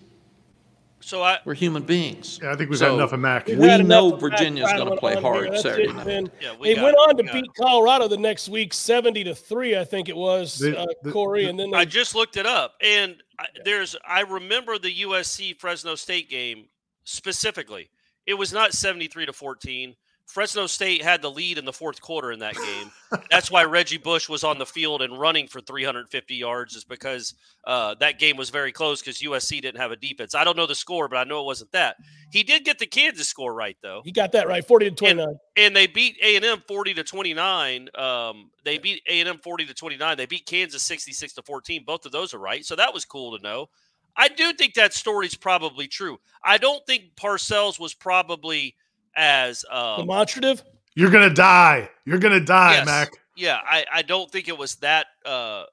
[1.10, 2.38] So I, we're human beings.
[2.40, 3.48] Yeah, I think we've so had enough of Mack.
[3.48, 6.30] We know Virginia's going to play hard Saturday night.
[6.40, 9.82] Yeah, we they went on to beat Colorado the next week, seventy to three, I
[9.82, 11.46] think it was, the, uh, the, Corey.
[11.46, 13.16] and then they, I just looked it up, and
[13.64, 16.66] there's I remember the USC Fresno State game
[17.02, 17.90] specifically.
[18.24, 19.96] It was not seventy three to fourteen.
[20.30, 22.92] Fresno State had the lead in the fourth quarter in that game.
[23.30, 27.34] That's why Reggie Bush was on the field and running for 350 yards, is because
[27.64, 30.36] uh, that game was very close because USC didn't have a defense.
[30.36, 31.96] I don't know the score, but I know it wasn't that.
[32.30, 34.02] He did get the Kansas score right though.
[34.04, 35.26] He got that right, 40 to 29.
[35.26, 37.88] And, and they beat A and M 40 to 29.
[37.96, 40.16] Um, they beat A and M 40 to 29.
[40.16, 41.82] They beat Kansas 66 to 14.
[41.84, 43.68] Both of those are right, so that was cool to know.
[44.16, 46.18] I do think that story's probably true.
[46.44, 48.76] I don't think Parcells was probably
[49.16, 50.62] as um, demonstrative.
[50.94, 51.88] You're gonna die.
[52.04, 52.86] You're gonna die, yes.
[52.86, 53.10] Mack.
[53.36, 55.06] Yeah, I, I don't think it was that.
[55.24, 55.64] Uh,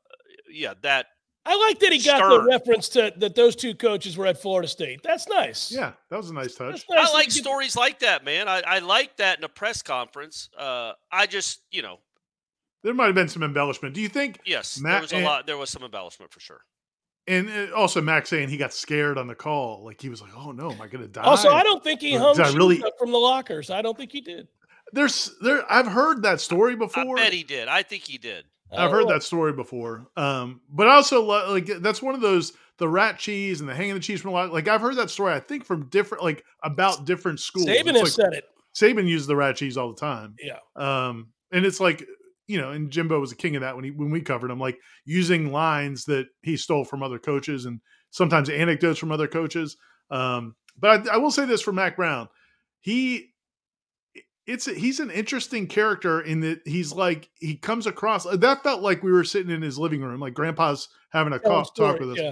[0.50, 1.08] yeah, that
[1.48, 2.30] I like that he got Stern.
[2.30, 5.02] the reference to that those two coaches were at Florida State.
[5.02, 5.72] That's nice.
[5.72, 6.86] Yeah, that was a nice touch.
[6.90, 8.50] Nice I like stories like that, man.
[8.50, 10.50] I, I like that in a press conference.
[10.58, 12.00] Uh, I just, you know,
[12.84, 13.96] there might have been some embellishment.
[13.96, 14.42] Do you think?
[14.46, 15.48] Yes, Matt, there was a and, lot.
[15.48, 16.60] There was some embellishment for sure.
[17.28, 20.32] And uh, also, Mack's saying he got scared on the call, like he was like,
[20.36, 22.82] "Oh no, am I going to die?" Also, I don't think he hung really...
[22.98, 23.70] from the lockers.
[23.70, 24.48] I don't think he did.
[24.94, 25.70] There's there.
[25.70, 27.20] I've heard that story before.
[27.20, 27.68] I bet he did.
[27.68, 28.46] I think he did.
[28.72, 29.10] I've heard oh.
[29.10, 30.08] that story before.
[30.18, 34.00] Um, but also like that's one of those the rat cheese and the hanging the
[34.00, 34.54] cheese from a lot.
[34.54, 35.34] Like I've heard that story.
[35.34, 37.68] I think from different like about different schools.
[37.68, 38.46] Saban has like, said it.
[38.76, 40.36] Saban used the rat cheese all the time.
[40.42, 40.60] Yeah.
[40.76, 42.06] Um, and it's like
[42.48, 44.60] you know, and Jimbo was a king of that when he when we covered him,
[44.60, 49.78] like using lines that he stole from other coaches and sometimes anecdotes from other coaches.
[50.10, 52.30] Um, but I, I will say this for Mack Brown,
[52.80, 53.34] he
[54.48, 59.04] it's he's an interesting character in that he's like he comes across that felt like
[59.04, 62.18] we were sitting in his living room like grandpa's having a talk, talk with us
[62.18, 62.32] yeah.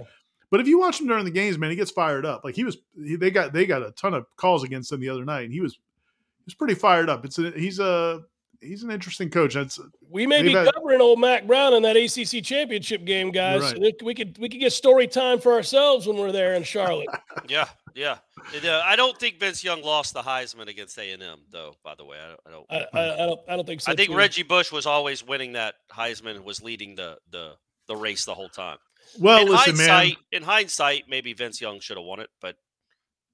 [0.49, 2.63] but if you watch him during the games man he gets fired up like he
[2.63, 5.43] was he, they got they got a ton of calls against him the other night
[5.43, 8.21] and he was he was pretty fired up it's a, he's a
[8.62, 9.54] he's an interesting coach.
[9.54, 13.74] That's we may be had, covering old Mack Brown in that ACC championship game, guys.
[13.74, 14.04] Right.
[14.04, 17.08] We could we could get story time for ourselves when we're there in Charlotte.
[17.48, 18.18] yeah, yeah.
[18.63, 21.76] Uh, I don't think Vince Young lost the Heisman against A and M, though.
[21.84, 22.65] By the way, I, don't.
[22.70, 23.39] I, I, I, don't.
[23.50, 23.91] I don't think so.
[23.91, 24.18] I think too.
[24.18, 27.54] Reggie Bush was always winning that Heisman, was leading the the
[27.88, 28.78] the race the whole time.
[29.20, 30.12] Well, in listen, man.
[30.32, 32.56] In hindsight, maybe Vince Young should have won it, but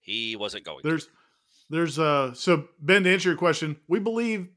[0.01, 0.81] he wasn't going.
[0.84, 1.12] There's, to.
[1.69, 2.34] there's uh.
[2.34, 4.49] So Ben, to answer your question, we believe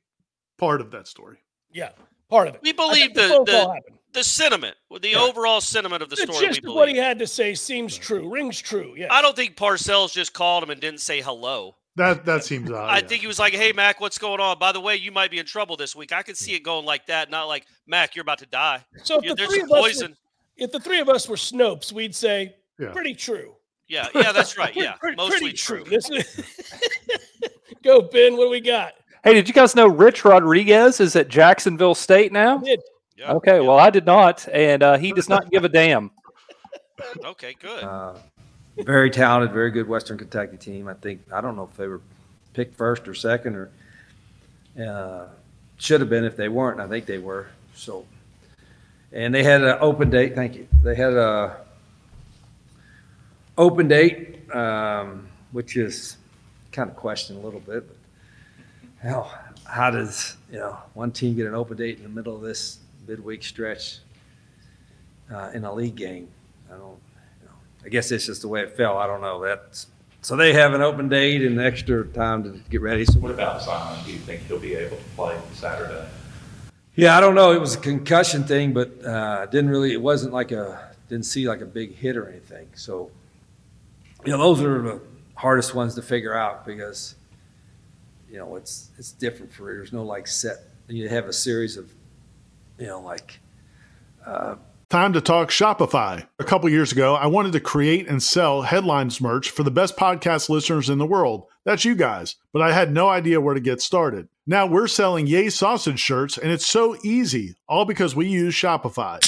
[0.59, 1.39] part of that story.
[1.73, 1.91] Yeah,
[2.29, 2.61] part of it.
[2.63, 3.81] We believe the the,
[4.13, 5.19] the, sentiment, the yeah.
[5.19, 6.47] overall sentiment of the, the story.
[6.47, 8.95] Just what he had to say seems true, rings true.
[8.97, 9.09] Yeah.
[9.11, 11.77] I don't think Parcells just called him and didn't say hello.
[11.97, 12.89] That that seems odd.
[12.89, 13.07] I yeah.
[13.07, 14.59] think he was like, "Hey, Mack, what's going on?
[14.59, 16.85] By the way, you might be in trouble this week." I could see it going
[16.85, 20.11] like that, not like, Mack, you're about to die." So if, the three, of poison.
[20.11, 20.17] Were,
[20.65, 22.91] if the three of us were Snopes, we'd say, yeah.
[22.91, 23.55] "Pretty true."
[23.87, 24.75] Yeah, yeah, that's right.
[24.77, 25.85] Yeah, pretty, mostly pretty true.
[25.85, 26.21] true.
[27.85, 28.37] Go, Ben.
[28.37, 28.95] What do we got?
[29.25, 32.59] Hey, did you guys know Rich Rodriguez is at Jacksonville State now?
[32.59, 32.79] did.
[33.17, 33.67] Yeah, okay, yeah.
[33.67, 36.11] well, I did not, and uh, he does not give a damn.
[37.25, 37.83] Okay, good.
[37.83, 38.15] Uh,
[38.79, 40.89] very talented, very good Western Kentucky team.
[40.89, 42.01] I think I don't know if they were
[42.53, 43.71] picked first or second or
[44.81, 45.27] uh,
[45.77, 46.81] should have been if they weren't.
[46.81, 47.49] I think they were.
[47.75, 48.07] So,
[49.13, 50.35] and they had an open date.
[50.35, 50.69] Thank you.
[50.83, 51.57] They had a
[53.59, 56.17] open date, um, which is
[56.73, 57.87] kind of questioned a little bit.
[57.89, 57.97] But
[59.05, 59.31] how
[59.65, 62.79] how does you know one team get an open date in the middle of this
[63.07, 63.99] midweek stretch
[65.33, 66.29] uh, in a league game?
[66.69, 66.99] I don't.
[67.41, 68.99] You know, I guess it's just the way it fell.
[68.99, 69.43] I don't know.
[69.43, 69.87] That's
[70.23, 73.05] so they have an open date and extra time to get ready.
[73.05, 74.03] So what about Simon?
[74.07, 76.07] Do you think he'll be able to play Saturday?
[76.95, 77.53] Yeah, I don't know.
[77.53, 79.93] It was a concussion thing, but uh, didn't really.
[79.93, 82.69] It wasn't like a didn't see like a big hit or anything.
[82.75, 83.11] So,
[84.25, 85.01] you know, those are the
[85.35, 87.17] hardest ones to figure out because
[88.35, 90.57] you know, it's it's different for there's no like set.
[90.89, 91.89] You have a series of,
[92.81, 93.39] you know, like.
[94.27, 94.57] Uh,
[94.91, 96.27] Time to talk Shopify.
[96.41, 99.97] A couple years ago, I wanted to create and sell headlines merch for the best
[99.97, 101.47] podcast listeners in the world.
[101.65, 102.35] That's you guys.
[102.53, 104.29] But I had no idea where to get started.
[104.49, 109.21] Now we're selling Yay Sausage shirts, and it's so easy, all because we use Shopify.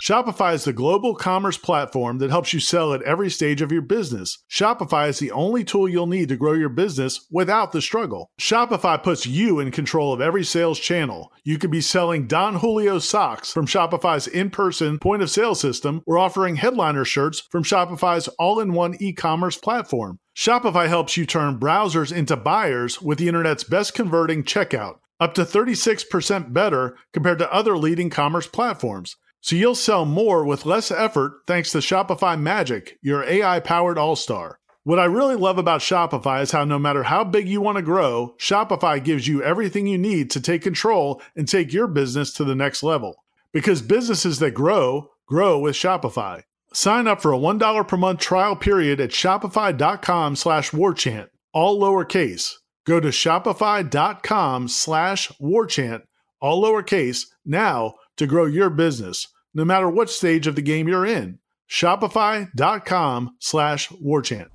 [0.00, 3.82] Shopify is the global commerce platform that helps you sell at every stage of your
[3.82, 4.38] business.
[4.50, 8.30] Shopify is the only tool you'll need to grow your business without the struggle.
[8.40, 11.30] Shopify puts you in control of every sales channel.
[11.44, 16.02] You could be selling Don Julio socks from Shopify's in person point of sale system
[16.06, 20.18] or offering headliner shirts from Shopify's all in one e commerce platform.
[20.34, 25.42] Shopify helps you turn browsers into buyers with the internet's best converting checkout, up to
[25.42, 29.16] 36% better compared to other leading commerce platforms.
[29.40, 34.16] So you'll sell more with less effort thanks to Shopify Magic, your AI powered all
[34.16, 34.58] star.
[34.82, 37.82] What I really love about Shopify is how no matter how big you want to
[37.82, 42.44] grow, Shopify gives you everything you need to take control and take your business to
[42.44, 43.22] the next level.
[43.52, 46.42] Because businesses that grow, grow with Shopify.
[46.72, 52.54] Sign up for a $1 per month trial period at shopify.com slash warchant, all lowercase.
[52.86, 56.02] Go to shopify.com slash warchant,
[56.40, 61.06] all lowercase, now to grow your business, no matter what stage of the game you're
[61.06, 61.38] in.
[61.70, 64.48] Shopify.com slash warchant.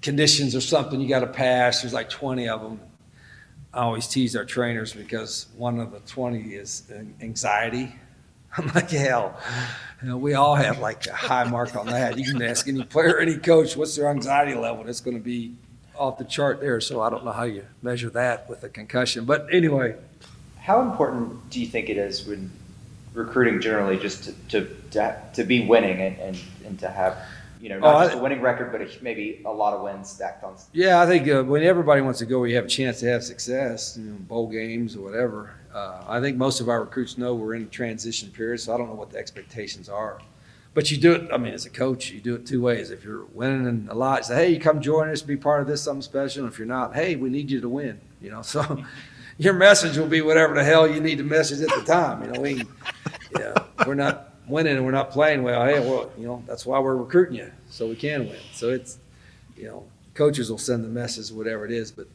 [0.00, 1.82] Conditions are something you got to pass.
[1.82, 2.80] There's like 20 of them.
[3.74, 6.84] I always tease our trainers because one of the 20 is
[7.20, 7.92] anxiety.
[8.56, 9.36] I'm like, hell,
[10.00, 12.16] you know, we all have like a high mark on that.
[12.16, 14.88] You can ask any player, any coach, what's their anxiety level?
[14.88, 15.56] It's going to be
[15.96, 16.80] off the chart there.
[16.80, 19.24] So I don't know how you measure that with a concussion.
[19.24, 19.96] But anyway,
[20.68, 22.50] how important do you think it is when
[23.14, 27.16] recruiting generally just to to, to, to be winning and, and, and to have
[27.58, 30.10] you know not oh, just a winning record, but a, maybe a lot of wins
[30.10, 30.54] stacked on.
[30.74, 33.06] Yeah, I think uh, when everybody wants to go, where you have a chance to
[33.06, 35.54] have success, you know, bowl games or whatever.
[35.74, 38.78] Uh, I think most of our recruits know we're in a transition period, so I
[38.78, 40.20] don't know what the expectations are.
[40.74, 41.30] But you do it.
[41.32, 42.90] I mean, as a coach, you do it two ways.
[42.90, 45.82] If you're winning a lot, say, "Hey, you come join us, be part of this,
[45.82, 48.84] something special." And if you're not, "Hey, we need you to win." You know, so
[49.38, 52.24] your message will be whatever the hell you need to message at the time.
[52.24, 52.62] You know, we,
[53.38, 53.54] yeah,
[53.86, 55.64] we're not winning and we're not playing well.
[55.64, 58.40] Hey, well, you know, that's why we're recruiting you so we can win.
[58.52, 58.98] So it's,
[59.56, 62.08] you know, coaches will send the message, whatever it is, but.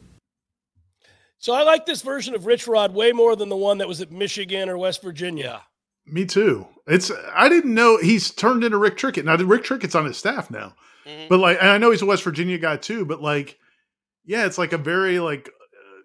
[1.38, 4.00] So I like this version of Rich Rod way more than the one that was
[4.00, 5.62] at Michigan or West Virginia.
[6.06, 6.66] Me too.
[6.86, 9.24] It's I didn't know he's turned into Rick Trickett.
[9.24, 10.74] Now Rick Trickett's on his staff now,
[11.06, 11.28] mm-hmm.
[11.28, 13.06] but like I know he's a West Virginia guy too.
[13.06, 13.58] But like,
[14.24, 15.50] yeah, it's like a very like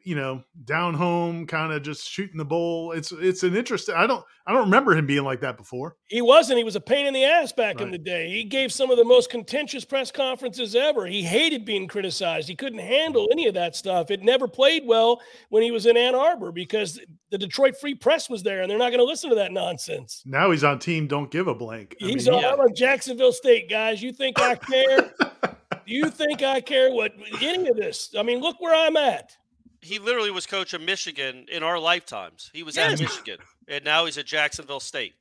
[0.03, 2.91] you know, down home, kind of just shooting the bull.
[2.91, 3.95] It's it's an interesting.
[3.95, 5.95] I don't I don't remember him being like that before.
[6.07, 6.57] He wasn't.
[6.57, 7.85] He was a pain in the ass back right.
[7.85, 8.29] in the day.
[8.29, 11.05] He gave some of the most contentious press conferences ever.
[11.05, 12.47] He hated being criticized.
[12.47, 14.09] He couldn't handle any of that stuff.
[14.09, 18.29] It never played well when he was in Ann Arbor because the Detroit Free Press
[18.29, 20.23] was there, and they're not going to listen to that nonsense.
[20.25, 21.07] Now he's on team.
[21.07, 21.95] Don't give a blank.
[22.01, 24.01] I he's mean, on Jacksonville State, guys.
[24.01, 25.13] You think I care?
[25.85, 28.15] you think I care what any of this?
[28.17, 29.37] I mean, look where I'm at
[29.81, 32.49] he literally was coach of Michigan in our lifetimes.
[32.53, 32.93] He was yes.
[32.93, 33.37] at Michigan,
[33.67, 35.13] and now he's at Jacksonville State.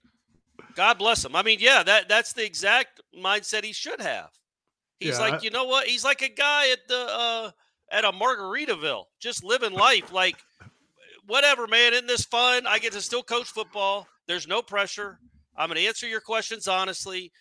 [0.75, 1.37] God bless him.
[1.37, 4.31] I mean, yeah, that that's the exact mindset he should have.
[4.99, 5.87] He's yeah, like, I, you know what?
[5.87, 7.51] He's like a guy at the uh,
[7.91, 10.13] at a Margaritaville, just living life.
[10.13, 10.37] Like,
[11.27, 11.93] whatever, man.
[11.93, 12.67] Isn't this fun?
[12.67, 14.07] I get to still coach football.
[14.27, 15.19] There's no pressure.
[15.57, 17.33] I'm going to answer your questions honestly.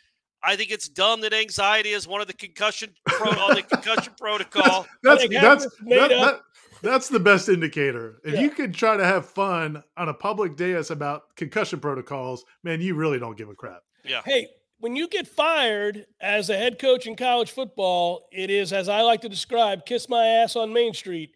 [0.43, 4.13] I think it's dumb that anxiety is one of the concussion pro- on the concussion
[4.19, 4.85] protocol.
[5.03, 6.41] That's that's that, that,
[6.81, 8.19] that's the best indicator.
[8.23, 8.41] If yeah.
[8.41, 12.95] you can try to have fun on a public dais about concussion protocols, man, you
[12.95, 13.83] really don't give a crap.
[14.03, 14.21] Yeah.
[14.25, 14.47] Hey,
[14.79, 19.01] when you get fired as a head coach in college football, it is, as I
[19.01, 21.31] like to describe, kiss my ass on Main Street.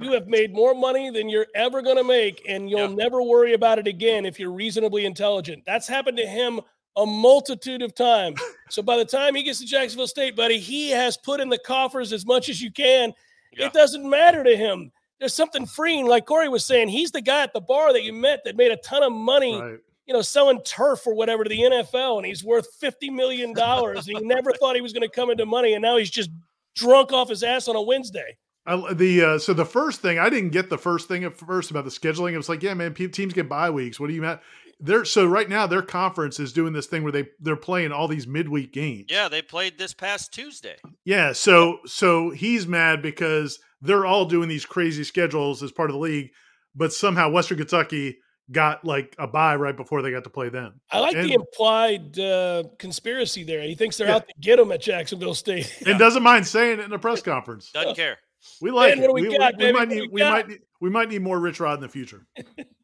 [0.00, 2.94] You have made more money than you're ever going to make, and you'll yeah.
[2.94, 5.62] never worry about it again if you're reasonably intelligent.
[5.64, 6.60] That's happened to him
[6.96, 8.38] a multitude of times.
[8.68, 11.56] So by the time he gets to Jacksonville State, buddy, he has put in the
[11.56, 13.14] coffers as much as you can
[13.56, 13.66] yeah.
[13.66, 14.92] It doesn't matter to him.
[15.18, 16.88] There's something freeing, like Corey was saying.
[16.88, 19.60] He's the guy at the bar that you met that made a ton of money,
[19.60, 19.78] right.
[20.06, 24.04] you know, selling turf or whatever to the NFL, and he's worth fifty million dollars.
[24.04, 26.30] he never thought he was going to come into money, and now he's just
[26.74, 28.36] drunk off his ass on a Wednesday.
[28.64, 31.70] I, the uh, so the first thing I didn't get the first thing at first
[31.70, 32.32] about the scheduling.
[32.32, 33.98] It was like, yeah, man, teams get bye weeks.
[33.98, 34.38] What do you mean?
[34.84, 38.08] They're so right now their conference is doing this thing where they they're playing all
[38.08, 39.06] these midweek games.
[39.08, 40.76] Yeah, they played this past Tuesday.
[41.04, 45.94] Yeah, so so he's mad because they're all doing these crazy schedules as part of
[45.94, 46.30] the league,
[46.74, 48.18] but somehow Western Kentucky
[48.50, 50.80] got like a bye right before they got to play them.
[50.90, 53.62] I like and, the implied uh, conspiracy there.
[53.62, 54.16] He thinks they're yeah.
[54.16, 55.72] out to get him at Jacksonville State.
[55.86, 57.70] and doesn't mind saying it in a press conference.
[57.72, 58.18] Doesn't care.
[58.60, 59.14] We like Man, it.
[59.14, 61.38] we, we, got, we, we might need we, we might need we might need more
[61.38, 62.26] Rich Rod in the future.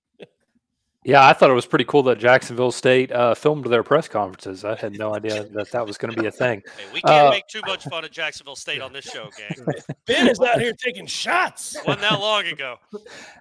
[1.08, 4.62] Yeah, I thought it was pretty cool that Jacksonville State uh, filmed their press conferences.
[4.62, 6.62] I had no idea that that was going to be a thing.
[6.76, 9.66] Hey, we can't uh, make too much fun of Jacksonville State on this show, gang.
[10.04, 11.78] Ben is out here taking shots.
[11.86, 12.76] Wasn't that long ago.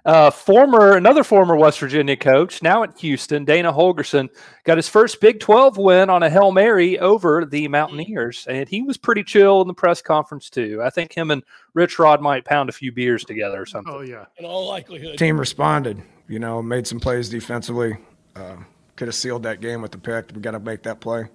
[0.06, 4.30] Uh, former, another former West Virginia coach, now at Houston, Dana Holgorsen
[4.64, 7.72] got his first Big 12 win on a Hail Mary over the mm.
[7.72, 8.46] Mountaineers.
[8.48, 10.80] And he was pretty chill in the press conference, too.
[10.82, 11.42] I think him and
[11.74, 13.92] Rich Rod might pound a few beers together or something.
[13.92, 14.24] Oh, yeah.
[14.38, 15.18] In all likelihood.
[15.18, 17.96] Team responded you know, made some plays defensively.
[18.36, 18.56] Uh,
[18.96, 20.30] could have sealed that game with the pick.
[20.34, 21.28] We got to make that play.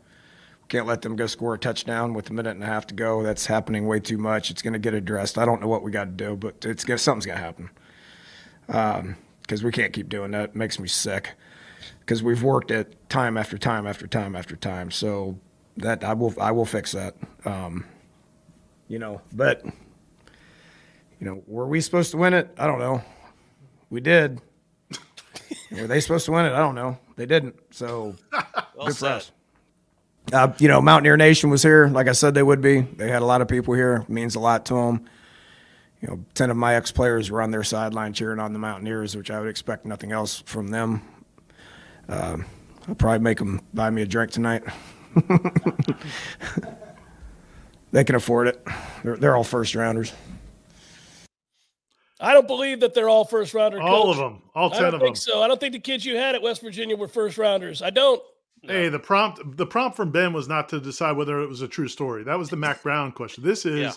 [0.69, 3.21] Can't let them go score a touchdown with a minute and a half to go.
[3.23, 4.49] That's happening way too much.
[4.49, 5.38] It's going to get addressed.
[5.38, 7.69] I don't know what we got to do, but it's gonna, something's going to happen.
[8.67, 10.49] Because um, we can't keep doing that.
[10.49, 11.32] It makes me sick.
[11.99, 14.89] Because we've worked it time after time after time after time.
[14.89, 15.38] So
[15.77, 17.15] that I will I will fix that.
[17.45, 17.86] Um,
[18.88, 22.53] you know, but you know, were we supposed to win it?
[22.58, 23.01] I don't know.
[23.89, 24.41] We did.
[25.71, 26.53] Were they supposed to win it?
[26.53, 26.97] I don't know.
[27.15, 27.56] They didn't.
[27.71, 28.15] So
[28.75, 29.32] well good for us.
[30.32, 32.82] Uh, you know, Mountaineer Nation was here, like I said they would be.
[32.82, 34.06] They had a lot of people here.
[34.08, 35.06] It means a lot to them.
[36.01, 39.17] You know, ten of my ex players were on their sideline cheering on the Mountaineers,
[39.17, 41.01] which I would expect nothing else from them.
[42.08, 42.38] Uh,
[42.88, 44.63] I'll probably make them buy me a drink tonight.
[47.91, 48.65] they can afford it.
[49.03, 50.13] They're, they're all first rounders.
[52.23, 53.81] I don't believe that they're all first rounder.
[53.81, 55.01] All of them, all ten of them.
[55.01, 55.41] I think so.
[55.41, 57.82] I don't think the kids you had at West Virginia were first rounders.
[57.82, 58.21] I don't.
[58.61, 61.67] Hey, the prompt the prompt from Ben was not to decide whether it was a
[61.67, 62.24] true story.
[62.24, 63.43] That was the Mack Brown question.
[63.43, 63.91] This is yeah.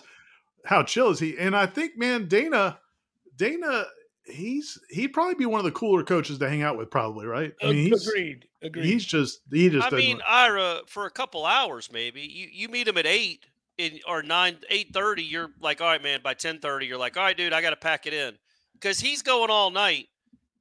[0.64, 1.38] how chill is he?
[1.38, 2.78] And I think, man, Dana,
[3.36, 3.86] Dana
[4.26, 7.54] he's he'd probably be one of the cooler coaches to hang out with, probably, right?
[7.62, 8.46] I mean, he's, agreed.
[8.62, 8.84] Agreed.
[8.84, 9.92] He's just he just.
[9.92, 13.46] I mean, Ira, for a couple hours, maybe you you meet him at eight
[13.78, 15.22] in or nine eight thirty.
[15.22, 16.20] You're like, all right, man.
[16.22, 18.34] By ten thirty, you're like, all right, dude, I got to pack it in
[18.74, 20.08] because he's going all night.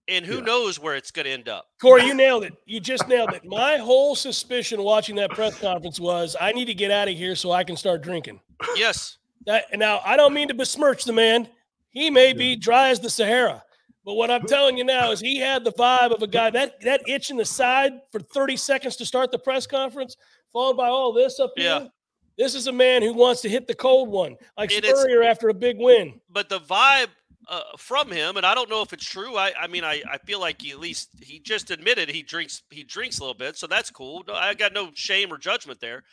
[0.08, 0.42] And who yeah.
[0.42, 1.66] knows where it's going to end up?
[1.82, 2.54] Corey, you nailed it.
[2.68, 3.44] You just nailed it.
[3.44, 7.36] My whole suspicion watching that press conference was I need to get out of here
[7.36, 8.40] so I can start drinking.
[8.76, 9.18] Yes.
[9.48, 11.48] That, now, I don't mean to besmirch the man.
[11.90, 13.64] He may be dry as the Sahara.
[14.06, 16.80] But what I'm telling you now is he had the vibe of a guy that
[16.82, 20.16] that itch in the side for 30 seconds to start the press conference,
[20.54, 21.88] followed by all this up yeah.
[22.36, 22.46] Here.
[22.46, 25.50] This is a man who wants to hit the cold one, like it Spurrier after
[25.50, 26.20] a big win.
[26.30, 27.08] But the vibe
[27.48, 29.36] uh, from him, and I don't know if it's true.
[29.36, 32.64] I, I mean, I, I feel like he, at least he just admitted he drinks
[32.70, 34.24] he drinks a little bit, so that's cool.
[34.32, 36.04] I got no shame or judgment there.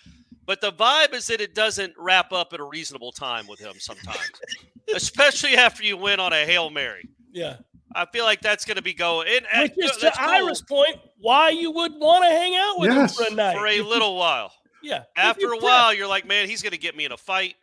[0.44, 3.74] But the vibe is that it doesn't wrap up at a reasonable time with him
[3.78, 4.30] sometimes,
[4.94, 7.08] especially after you win on a hail mary.
[7.30, 7.56] Yeah,
[7.94, 9.28] I feel like that's going to be going.
[9.28, 10.28] And, Which is to cool.
[10.28, 13.18] Ira's point, why you would want to hang out with yes.
[13.18, 14.52] him for a night for a little while.
[14.83, 15.05] Yeah.
[15.16, 17.57] After a while, you're like, man, he's going to get me in a fight.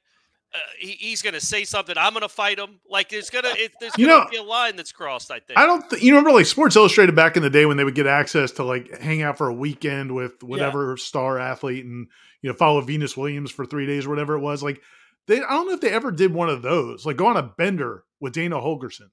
[0.53, 1.95] Uh, he, he's going to say something.
[1.95, 2.79] I'm going to fight him.
[2.89, 5.29] Like there's going to there's going to be a line that's crossed.
[5.29, 5.59] I think.
[5.59, 5.87] I don't.
[5.87, 8.51] Th- you remember like Sports Illustrated back in the day when they would get access
[8.53, 11.03] to like hang out for a weekend with whatever yeah.
[11.03, 12.07] star athlete and
[12.41, 14.63] you know follow Venus Williams for three days or whatever it was.
[14.63, 14.81] Like
[15.27, 17.05] they, I don't know if they ever did one of those.
[17.05, 19.09] Like go on a bender with Dana Holgorsen.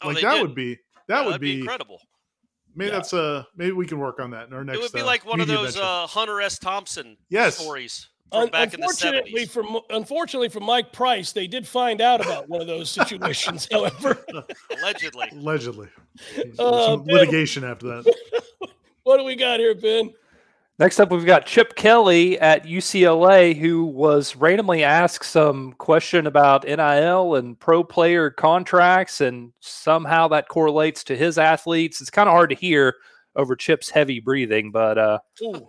[0.00, 0.42] Oh, like that did.
[0.42, 0.78] would be
[1.08, 2.00] that yeah, would be, be, incredible.
[2.74, 2.96] Maybe yeah.
[2.96, 4.78] that's uh maybe we can work on that in our next.
[4.78, 6.58] It would be uh, like one of those uh, Hunter S.
[6.58, 7.58] Thompson yes.
[7.58, 8.08] stories.
[8.32, 12.68] Un- back unfortunately, for unfortunately for Mike Price, they did find out about one of
[12.68, 13.68] those situations.
[13.70, 14.24] however,
[14.78, 15.88] allegedly, allegedly,
[16.58, 18.14] uh, litigation after that.
[19.02, 20.12] what do we got here, Ben?
[20.80, 26.64] Next up, we've got Chip Kelly at UCLA, who was randomly asked some question about
[26.64, 32.00] NIL and pro player contracts, and somehow that correlates to his athletes.
[32.00, 32.94] It's kind of hard to hear
[33.36, 35.18] over Chip's heavy breathing, but uh,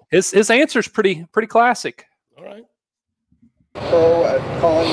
[0.09, 2.05] his his answer is pretty pretty classic.
[2.37, 2.63] All right.
[3.73, 4.89] Pro uh, calling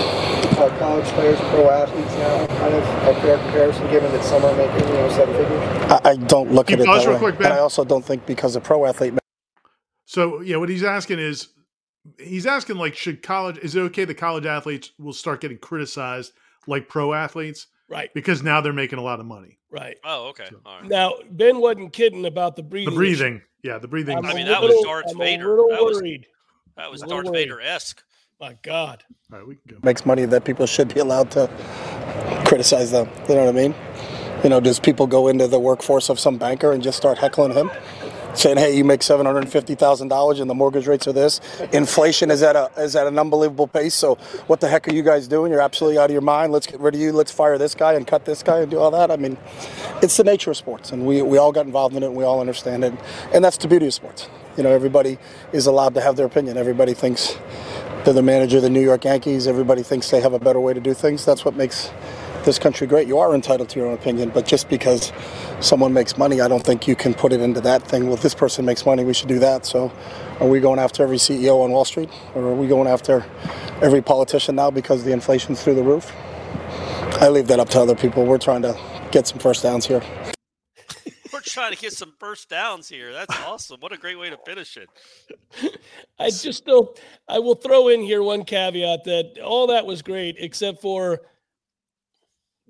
[0.58, 4.56] uh, college players pro athletes now, kind of a fair comparison, given that some are
[4.56, 5.92] making you know seven figures.
[5.92, 8.56] I, I don't look at it that way, quick, but I also don't think because
[8.56, 9.14] a pro athlete
[10.08, 11.48] so yeah, what he's asking is
[12.18, 16.32] he's asking like should college is it okay that college athletes will start getting criticized
[16.66, 17.66] like pro athletes?
[17.90, 18.08] Right.
[18.14, 19.58] Because now they're making a lot of money.
[19.70, 19.98] Right.
[20.04, 20.46] Oh, okay.
[20.48, 22.94] So, Now Ben wasn't kidding about the breathing.
[22.94, 23.34] The breathing.
[23.36, 23.44] Issue.
[23.64, 24.24] Yeah, the breathing.
[24.24, 25.56] I mean, that was Darth I'm Vader.
[25.68, 26.26] that was, worried.
[26.78, 28.02] that was Darth Vader esque.
[28.40, 29.04] My God.
[29.30, 29.76] All right, we can go.
[29.82, 31.50] Makes money that people should be allowed to
[32.46, 33.10] criticize them.
[33.28, 33.74] You know what I mean?
[34.42, 37.52] You know, does people go into the workforce of some banker and just start heckling
[37.52, 37.70] him?
[38.38, 41.40] Saying, "Hey, you make seven hundred fifty thousand dollars, and the mortgage rates are this.
[41.72, 43.94] Inflation is at a is at an unbelievable pace.
[43.94, 44.14] So,
[44.46, 45.52] what the heck are you guys doing?
[45.52, 46.52] You're absolutely out of your mind.
[46.52, 47.12] Let's get rid of you.
[47.12, 49.10] Let's fire this guy and cut this guy and do all that.
[49.10, 49.36] I mean,
[50.02, 52.06] it's the nature of sports, and we we all got involved in it.
[52.06, 52.94] and We all understand it,
[53.32, 54.28] and that's the beauty of sports.
[54.56, 55.18] You know, everybody
[55.52, 56.56] is allowed to have their opinion.
[56.56, 57.36] Everybody thinks
[58.04, 59.46] they're the manager of the New York Yankees.
[59.46, 61.24] Everybody thinks they have a better way to do things.
[61.24, 61.90] That's what makes
[62.48, 63.06] this country great.
[63.06, 65.12] You are entitled to your own opinion, but just because
[65.60, 68.06] someone makes money, I don't think you can put it into that thing.
[68.06, 69.66] Well, this person makes money, we should do that.
[69.66, 69.92] So,
[70.40, 73.26] are we going after every CEO on Wall Street, or are we going after
[73.82, 76.10] every politician now because the inflation's through the roof?
[77.20, 78.24] I leave that up to other people.
[78.24, 78.78] We're trying to
[79.10, 80.02] get some first downs here.
[81.32, 83.12] We're trying to get some first downs here.
[83.12, 83.80] That's awesome.
[83.80, 84.88] What a great way to finish it.
[86.18, 86.96] I just still,
[87.28, 91.20] I will throw in here one caveat that all that was great, except for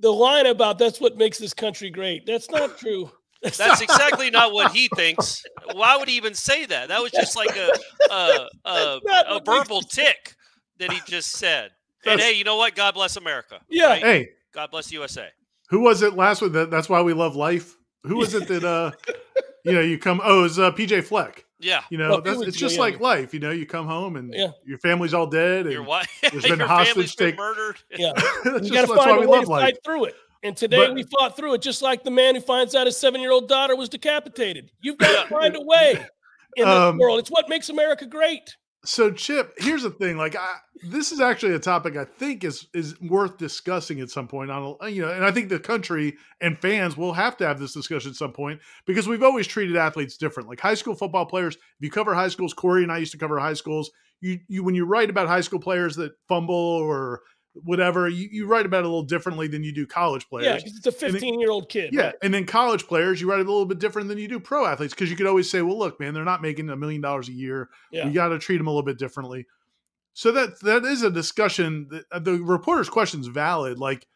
[0.01, 2.26] the line about that's what makes this country great.
[2.26, 3.11] That's not true.
[3.42, 5.44] That's exactly not what he thinks.
[5.72, 6.88] Why would he even say that?
[6.88, 7.70] That was just like a
[8.12, 10.34] a, a, a verbal tick
[10.80, 11.70] that he just said.
[12.05, 12.74] And hey, you know what?
[12.74, 13.61] God bless America.
[13.68, 13.90] Yeah.
[13.90, 14.03] right?
[14.03, 15.28] Hey, God bless USA.
[15.68, 16.51] who was it last week?
[16.53, 17.76] That, that's why we love life.
[18.03, 18.90] Who was it that uh,
[19.64, 20.20] you know, you come?
[20.24, 21.44] Oh, it was uh, PJ Fleck.
[21.61, 21.82] Yeah.
[21.90, 23.34] You know, Well, that's, it's just like life.
[23.34, 24.52] You know, you come home and Yeah.
[24.64, 27.36] your family's all dead, and Your wife, there's been your hostage family's been take.
[27.38, 27.76] murdered.
[27.98, 28.12] Yeah.
[28.44, 29.62] That's you got to why find we a way love to life.
[29.64, 30.14] fight through it.
[30.44, 32.96] And today But- we fought through it, just like the man who finds out his
[32.96, 34.70] seven-year-old daughter was decapitated.
[34.80, 35.94] You've got to find a way
[36.56, 37.18] in this Um, world.
[37.18, 38.56] It's what makes America great.
[38.85, 40.16] So, Chip, here's the thing.
[40.16, 44.29] Like, I, this is actually a topic I think is is worth discussing at some
[44.29, 44.51] point.
[44.51, 47.72] On you know, and I think the country and fans will have to have this
[47.72, 50.49] discussion at some point because we've always treated athletes different.
[50.49, 53.18] Like high school football players, if you cover high schools, Corey and I used to
[53.18, 53.91] cover high schools.
[54.20, 57.22] You you when you write about high school players that fumble or
[57.64, 60.46] whatever, you, you write about it a little differently than you do college players.
[60.46, 61.92] Yeah, 'cause it's a 15-year-old kid.
[61.92, 62.14] Yeah, right?
[62.22, 64.66] and then college players, you write it a little bit different than you do pro
[64.66, 67.28] athletes because you could always say, "Well, look, man, they're not making a million dollars
[67.28, 67.68] a year.
[67.90, 68.06] Yeah.
[68.06, 69.46] We got to treat them a little bit differently."
[70.14, 71.88] So that that is a discussion.
[71.90, 73.78] That, uh, the reporter's question is valid.
[73.78, 74.06] Like,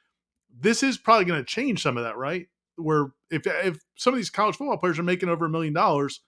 [0.57, 2.49] this is probably going to change some of that, right?
[2.77, 6.23] where if if some of these college football players are making over a million dollars,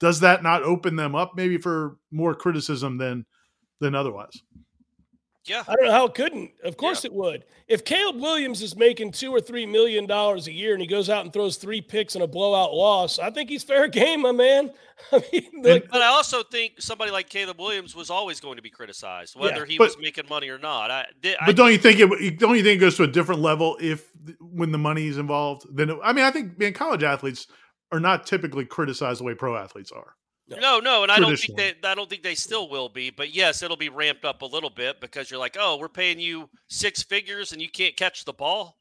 [0.00, 3.26] does that not open them up maybe for more criticism than
[3.80, 4.42] than otherwise?
[5.46, 5.62] Yeah.
[5.66, 6.50] I don't know how it couldn't.
[6.64, 7.10] Of course yeah.
[7.10, 7.44] it would.
[7.68, 11.10] If Caleb Williams is making two or three million dollars a year and he goes
[11.10, 14.32] out and throws three picks in a blowout loss, I think he's fair game, my
[14.32, 14.70] man.
[15.12, 18.62] I mean, like, but I also think somebody like Caleb Williams was always going to
[18.62, 20.90] be criticized, whether yeah, he but, was making money or not.
[20.90, 22.38] I, but I, don't you think it?
[22.38, 25.66] Don't you think it goes to a different level if when the money is involved?
[25.70, 27.46] Then I mean, I think man, college athletes
[27.92, 30.14] are not typically criticized the way pro athletes are.
[30.48, 33.34] No, no, and I don't think that I don't think they still will be, but
[33.34, 36.48] yes, it'll be ramped up a little bit because you're like, oh, we're paying you
[36.68, 38.76] six figures and you can't catch the ball.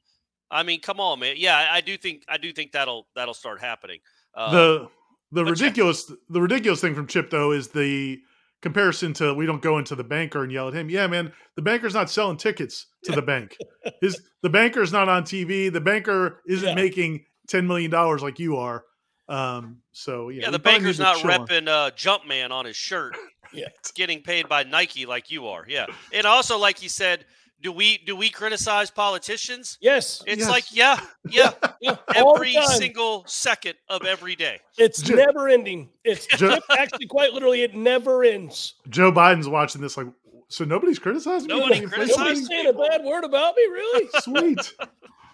[0.51, 1.35] I mean, come on, man.
[1.37, 3.99] Yeah, I do think I do think that'll that'll start happening.
[4.35, 4.87] Uh, the
[5.31, 6.17] the ridiculous check.
[6.29, 8.19] the ridiculous thing from Chip though is the
[8.61, 10.89] comparison to we don't go into the banker and yell at him.
[10.89, 13.57] Yeah, man, the banker's not selling tickets to the bank.
[14.01, 15.71] His the banker's not on TV.
[15.71, 16.75] The banker isn't yeah.
[16.75, 18.83] making ten million dollars like you are.
[19.27, 23.15] Um, so yeah, yeah the banker's not repping uh, Jumpman on his shirt.
[23.53, 25.65] yeah, getting paid by Nike like you are.
[25.67, 27.25] Yeah, and also like you said,
[27.61, 29.77] do we do we criticize politicians?
[29.81, 30.49] Yes, it's yes.
[30.49, 30.99] like yeah,
[31.29, 31.51] yeah,
[31.81, 31.95] yeah.
[32.13, 34.59] every single second of every day.
[34.77, 35.89] It's Joe, never ending.
[36.03, 38.75] It's Joe, actually quite literally, it never ends.
[38.89, 40.07] Joe Biden's watching this like,
[40.49, 41.85] so nobody's criticizing Nobody me.
[41.87, 44.09] Nobody's Nobody's saying a bad word about me, really.
[44.19, 44.73] Sweet.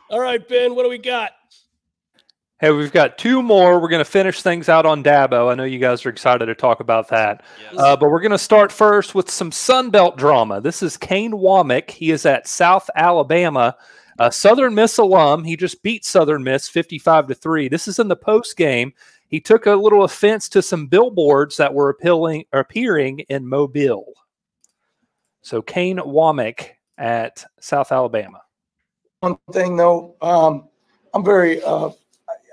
[0.09, 1.31] All right, Ben, what do we got?
[2.61, 3.79] Hey, we've got two more.
[3.79, 5.51] We're going to finish things out on Dabo.
[5.51, 7.41] I know you guys are excited to talk about that.
[7.59, 7.73] Yes.
[7.75, 10.61] Uh, but we're going to start first with some Sunbelt drama.
[10.61, 11.89] This is Kane Wommack.
[11.89, 13.75] He is at South Alabama,
[14.19, 15.43] a Southern Miss alum.
[15.43, 17.67] He just beat Southern Miss 55 to 3.
[17.67, 18.93] This is in the post game.
[19.27, 24.13] He took a little offense to some billboards that were appealing, appearing in Mobile.
[25.41, 28.43] So Kane Wommack at South Alabama.
[29.21, 30.67] One thing, though, um,
[31.15, 31.89] I'm very uh,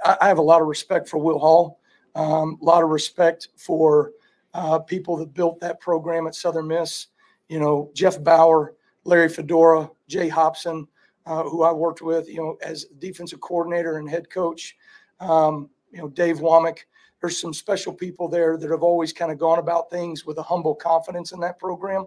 [0.05, 1.81] I have a lot of respect for Will Hall,
[2.15, 4.13] um, a lot of respect for
[4.55, 7.09] uh, people that built that program at Southern Miss.
[7.49, 8.75] You know, Jeff Bower,
[9.05, 10.87] Larry Fedora, Jay Hopson,
[11.27, 14.77] uh, who I worked with, you know, as defensive coordinator and head coach.
[15.21, 16.79] Um, you know, Dave Wommack.
[17.21, 20.43] There's some special people there that have always kind of gone about things with a
[20.43, 22.07] humble confidence in that program.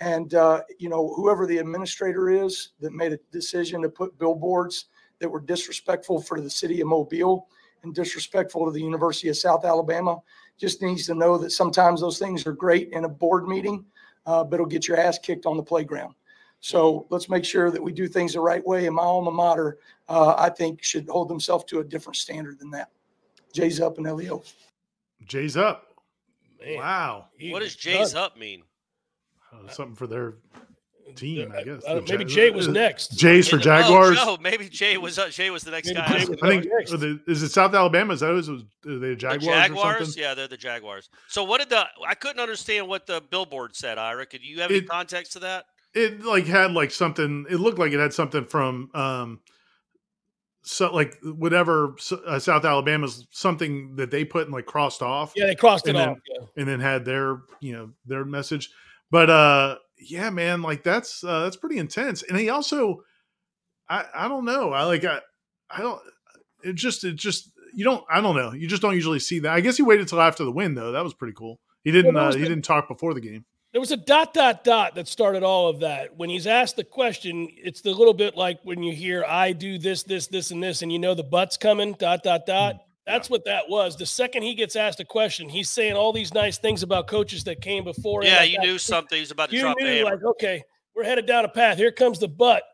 [0.00, 4.86] And, uh, you know, whoever the administrator is that made a decision to put billboards
[5.18, 7.48] that were disrespectful for the city of Mobile
[7.82, 10.18] and disrespectful to the University of South Alabama
[10.58, 13.84] just needs to know that sometimes those things are great in a board meeting,
[14.26, 16.14] uh, but it'll get your ass kicked on the playground.
[16.60, 18.86] So let's make sure that we do things the right way.
[18.86, 22.70] And my alma mater, uh, I think, should hold themselves to a different standard than
[22.70, 22.90] that.
[23.52, 24.42] Jay's up and Leo.
[25.26, 26.02] Jay's up.
[26.64, 27.26] Man, wow.
[27.50, 28.62] What does Jay's up mean?
[29.52, 30.34] Uh, something for their
[31.14, 31.82] team, I guess.
[31.86, 33.08] Uh, maybe Jay was next.
[33.16, 34.16] Jay's for Jaguars.
[34.20, 36.06] Oh, no, maybe Jay was uh, Jay was the next maybe guy.
[36.06, 38.14] I think the, is it South Alabama?
[38.14, 39.44] Is that is, are they the Jaguars?
[39.44, 41.08] The Jaguars, yeah, they're the Jaguars.
[41.28, 41.86] So what did the?
[42.06, 43.98] I couldn't understand what the billboard said.
[43.98, 45.66] Ira, could you have any it, context to that?
[45.94, 47.46] It like had like something.
[47.50, 48.90] It looked like it had something from.
[48.94, 49.40] um
[50.66, 51.94] so like whatever
[52.26, 55.32] uh, South Alabama's something that they put and like crossed off.
[55.36, 56.18] Yeah, they crossed it then, off.
[56.28, 56.46] Yeah.
[56.56, 58.70] And then had their you know their message,
[59.08, 62.22] but uh yeah, man, like that's uh, that's pretty intense.
[62.22, 63.02] And he also,
[63.88, 65.20] I I don't know, I like I
[65.70, 66.00] I don't.
[66.62, 68.52] It just it just you don't I don't know.
[68.52, 69.52] You just don't usually see that.
[69.52, 70.92] I guess he waited till after the win though.
[70.92, 71.60] That was pretty cool.
[71.84, 73.44] He didn't well, uh, he didn't talk before the game.
[73.72, 76.16] There was a dot dot dot that started all of that.
[76.16, 79.78] When he's asked the question, it's the little bit like when you hear I do
[79.78, 81.92] this this this and this, and you know the butt's coming.
[81.92, 82.76] Dot dot dot.
[82.76, 82.80] Mm.
[83.06, 83.96] That's what that was.
[83.96, 87.44] The second he gets asked a question, he's saying all these nice things about coaches
[87.44, 88.24] that came before.
[88.24, 88.66] Yeah, like you that.
[88.66, 89.16] knew something.
[89.16, 90.62] He's about to you drop knew, like, okay,
[90.94, 91.76] we're headed down a path.
[91.78, 92.64] Here comes the butt.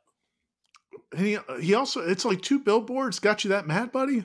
[1.15, 4.25] And he he also it's like two billboards got you that mad, buddy.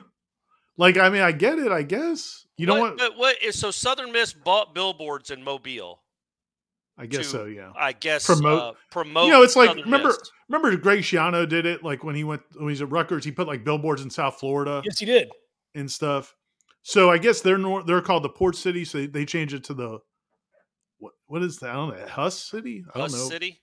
[0.78, 1.72] Like I mean, I get it.
[1.72, 2.96] I guess you know what?
[2.96, 6.00] But what is so Southern Miss bought billboards in Mobile.
[6.96, 7.44] I guess to, so.
[7.44, 7.70] Yeah.
[7.76, 8.60] I guess promote.
[8.60, 9.26] Uh, promote.
[9.26, 10.32] You know, it's like Southern remember Miss.
[10.48, 13.24] remember Greg Schiano did it like when he went when he's at Rutgers.
[13.24, 14.82] He put like billboards in South Florida.
[14.84, 15.28] Yes, he did.
[15.74, 16.34] And stuff.
[16.82, 19.74] So I guess they're nor- they're called the Port City, so they change it to
[19.74, 19.98] the
[20.98, 21.70] what what is that?
[21.70, 22.06] I don't know.
[22.06, 22.84] Huss City?
[22.94, 23.28] I Huss don't know.
[23.28, 23.60] City?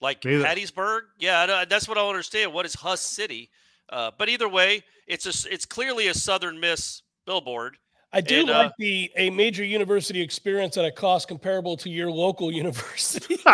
[0.00, 1.02] Like Maybe Hattiesburg?
[1.18, 2.52] Yeah, that's what I don't understand.
[2.52, 3.50] What is Huss City?
[3.88, 7.78] Uh, but either way, it's a it's clearly a Southern Miss billboard.
[8.12, 11.90] I do and, like uh, the a major university experience at a cost comparable to
[11.90, 13.36] your local university.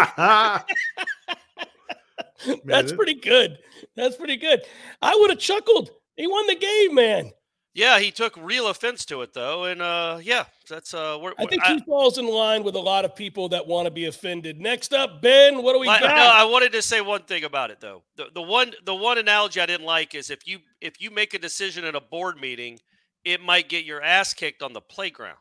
[2.64, 3.58] That's pretty good.
[3.96, 4.62] That's pretty good.
[5.00, 5.90] I would have chuckled.
[6.16, 7.32] He won the game, man.
[7.74, 11.18] Yeah, he took real offense to it though, and uh, yeah, that's uh.
[11.20, 13.86] We're, I think I, he falls in line with a lot of people that want
[13.86, 14.60] to be offended.
[14.60, 16.14] Next up, Ben, what do we I, got?
[16.14, 18.04] No, I wanted to say one thing about it though.
[18.14, 21.34] The the one the one analogy I didn't like is if you if you make
[21.34, 22.78] a decision in a board meeting,
[23.24, 25.38] it might get your ass kicked on the playground.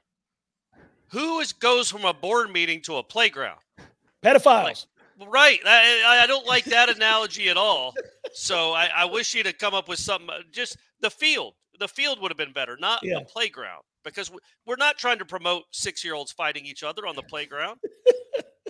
[1.10, 3.60] Who is goes from a board meeting to a playground?
[4.24, 4.64] Pedophiles.
[4.64, 4.78] Like,
[5.28, 5.60] right.
[5.66, 7.94] I, I don't like that analogy at all.
[8.34, 10.30] So I, I wish you'd have come up with something.
[10.30, 13.20] uh, Just the field the field would have been better, not yeah.
[13.20, 14.32] the playground, because
[14.66, 17.80] we're not trying to promote six year olds fighting each other on the playground.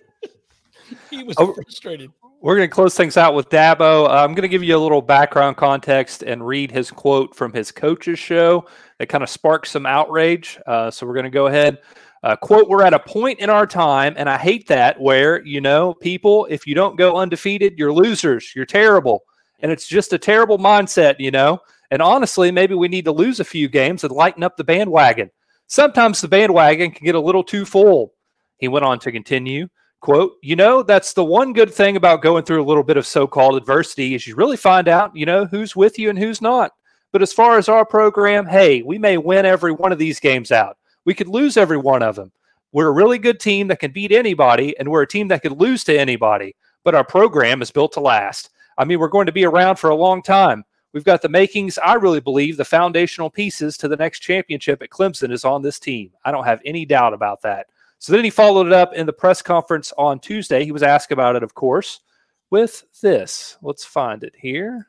[1.10, 2.12] he was oh, frustrated.
[2.41, 4.08] We're going to close things out with Dabo.
[4.08, 7.54] Uh, I'm going to give you a little background context and read his quote from
[7.54, 8.66] his coach's show
[8.97, 10.60] that kind of sparked some outrage.
[10.66, 11.80] Uh, so we're going to go ahead.
[12.24, 15.60] Uh, quote, we're at a point in our time, and I hate that, where, you
[15.60, 18.54] know, people, if you don't go undefeated, you're losers.
[18.56, 19.24] You're terrible.
[19.60, 21.60] And it's just a terrible mindset, you know.
[21.92, 25.32] And honestly, maybe we need to lose a few games and lighten up the bandwagon.
[25.68, 28.14] Sometimes the bandwagon can get a little too full.
[28.58, 29.68] He went on to continue,
[30.00, 33.06] quote, you know, that's the one good thing about going through a little bit of
[33.06, 36.72] so-called adversity is you really find out, you know, who's with you and who's not.
[37.12, 40.52] But as far as our program, hey, we may win every one of these games
[40.52, 40.78] out.
[41.06, 42.32] We could lose every one of them.
[42.72, 45.60] We're a really good team that can beat anybody, and we're a team that could
[45.60, 46.56] lose to anybody.
[46.84, 48.49] But our program is built to last.
[48.78, 50.64] I mean, we're going to be around for a long time.
[50.93, 54.89] We've got the makings, I really believe, the foundational pieces to the next championship at
[54.89, 56.12] Clemson is on this team.
[56.24, 57.68] I don't have any doubt about that.
[57.97, 60.66] So then he followed it up in the press conference on Tuesday.
[60.66, 62.01] He was asked about it, of course,
[62.49, 63.58] with this.
[63.62, 64.88] Let's find it here.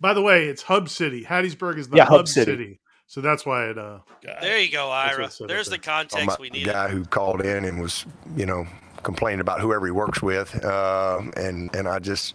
[0.00, 1.24] By the way, it's Hub City.
[1.24, 2.50] Hattiesburg is the yeah, Hub, City.
[2.50, 2.80] City.
[3.12, 3.76] So that's why it.
[3.76, 3.98] Uh,
[4.40, 5.30] there you go, Ira.
[5.46, 6.64] There's the context we need.
[6.64, 8.66] Guy who called in and was, you know,
[9.02, 12.34] complaining about whoever he works with, uh, and and I just,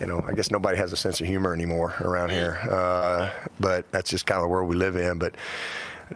[0.00, 2.58] you know, I guess nobody has a sense of humor anymore around here.
[2.68, 3.30] Uh,
[3.60, 5.18] but that's just kind of the world we live in.
[5.18, 5.36] But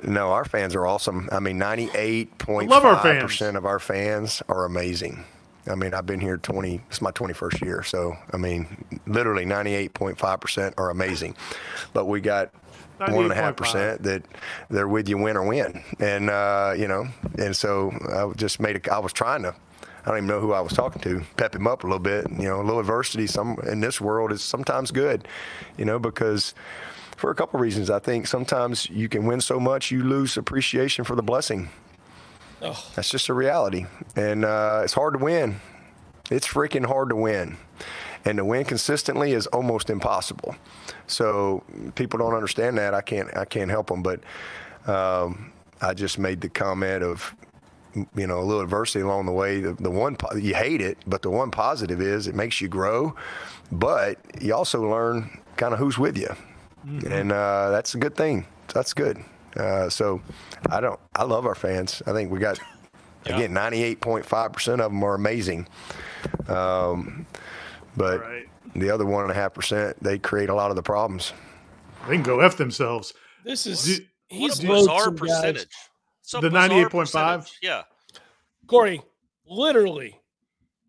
[0.03, 1.29] no, our fans are awesome.
[1.31, 5.25] I mean, 98.5 percent of our fans are amazing.
[5.69, 7.83] I mean, I've been here 20, it's my 21st year.
[7.83, 11.37] So, I mean, literally 98.5% are amazing.
[11.93, 12.53] But we got
[12.99, 14.23] one and a half percent that
[14.71, 15.83] they're with you win or win.
[16.01, 19.55] And, uh, you know, and so I just made a, I was trying to,
[20.05, 22.31] I don't even know who I was talking to, pep him up a little bit.
[22.31, 25.27] You know, a little adversity some in this world is sometimes good,
[25.77, 26.55] you know, because
[27.17, 27.91] for a couple of reasons.
[27.91, 31.71] I think sometimes you can win so much you lose appreciation for the blessing.
[32.63, 32.91] Oh.
[32.95, 35.61] That's just a reality, and uh, it's hard to win.
[36.31, 37.59] It's freaking hard to win,
[38.27, 40.57] and to win consistently is almost impossible.
[41.07, 41.63] So
[41.95, 42.93] people don't understand that.
[42.93, 43.35] I can't.
[43.37, 44.21] I can't help them, but
[44.87, 47.35] um, I just made the comment of
[48.15, 49.61] you know a little adversity along the way.
[49.61, 53.15] The, the one you hate it, but the one positive is it makes you grow,
[53.71, 56.35] but you also learn kind of who's with you,
[56.85, 57.11] mm-hmm.
[57.11, 58.45] and uh, that's a good thing.
[58.75, 59.19] That's good.
[59.57, 60.21] Uh, so
[60.69, 60.99] I don't.
[61.15, 62.03] I love our fans.
[62.07, 62.59] I think we got
[63.27, 63.37] yeah.
[63.37, 65.69] again 98.5 percent of them are amazing.
[66.49, 67.27] Um,
[67.97, 68.47] but right.
[68.75, 71.33] the other one and a half percent they create a lot of the problems.
[72.09, 73.15] They can go f themselves.
[73.45, 75.67] This is he's bizarre percentage.
[76.23, 77.53] So the 98.5.
[77.63, 77.83] Yeah.
[78.67, 79.01] Corey,
[79.47, 80.21] literally,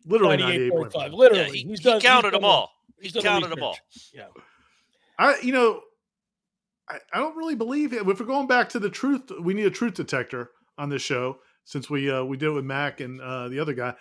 [0.04, 1.12] literally 98.5.
[1.12, 2.72] Literally, yeah, he, he's done, he counted he's them all.
[3.00, 3.76] He's he counted them all.
[4.12, 4.26] Yeah.
[5.16, 5.82] I, you know,
[6.88, 8.06] I, I don't really believe it.
[8.06, 11.38] If we're going back to the truth, we need a truth detector on this show
[11.64, 13.94] since we uh, we did it with Mack and uh, the other guy.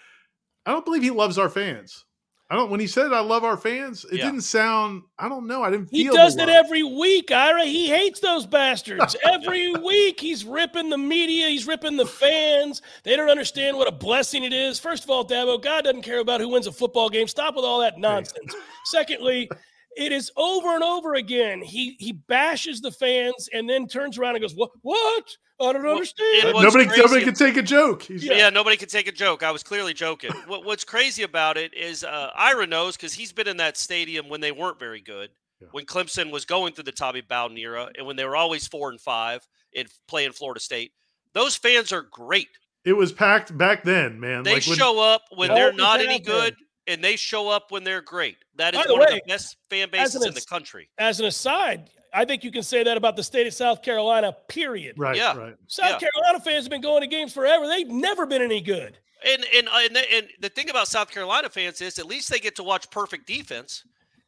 [0.65, 2.05] I don't believe he loves our fans.
[2.49, 2.71] I don't.
[2.71, 4.25] When he said "I love our fans," it yeah.
[4.25, 5.03] didn't sound.
[5.19, 5.63] I don't know.
[5.63, 5.89] I didn't.
[5.91, 7.65] He does it every week, Ira.
[7.65, 9.17] He hates those bastards.
[9.25, 11.49] every week, he's ripping the media.
[11.49, 12.81] He's ripping the fans.
[13.03, 14.79] They don't understand what a blessing it is.
[14.79, 17.27] First of all, Dabo, God doesn't care about who wins a football game.
[17.27, 18.55] Stop with all that nonsense.
[18.85, 19.49] Secondly,
[19.97, 21.61] it is over and over again.
[21.61, 24.71] He he bashes the fans and then turns around and goes, "What?
[24.83, 25.25] What?
[25.59, 28.09] I don't well, understand." Nobody nobody can take a joke.
[28.09, 28.33] Yeah.
[28.33, 28.49] yeah.
[28.49, 29.43] nobody can take a joke.
[29.43, 30.31] I was clearly joking.
[30.47, 34.29] what, what's crazy about it is uh, Ira knows because he's been in that stadium
[34.29, 35.29] when they weren't very good.
[35.59, 35.69] Yeah.
[35.71, 38.89] When Clemson was going through the Tommy Bowden era, and when they were always four
[38.89, 40.91] and five and playing Florida State,
[41.33, 42.49] those fans are great.
[42.85, 44.43] It was packed back then, man.
[44.43, 46.55] They like show up when they're not any good
[46.87, 48.37] and they show up when they're great.
[48.55, 50.89] That is one way, of the best fan bases in the country.
[50.97, 54.35] As an aside, I think you can say that about the state of South Carolina,
[54.47, 54.95] period.
[54.97, 55.15] Right.
[55.15, 55.37] Yeah.
[55.37, 55.55] Right.
[55.67, 56.09] South yeah.
[56.09, 57.67] Carolina fans have been going to games forever.
[57.67, 58.97] They've never been any good.
[59.23, 62.31] And and uh, and the, and the thing about South Carolina fans is at least
[62.31, 63.83] they get to watch perfect defense.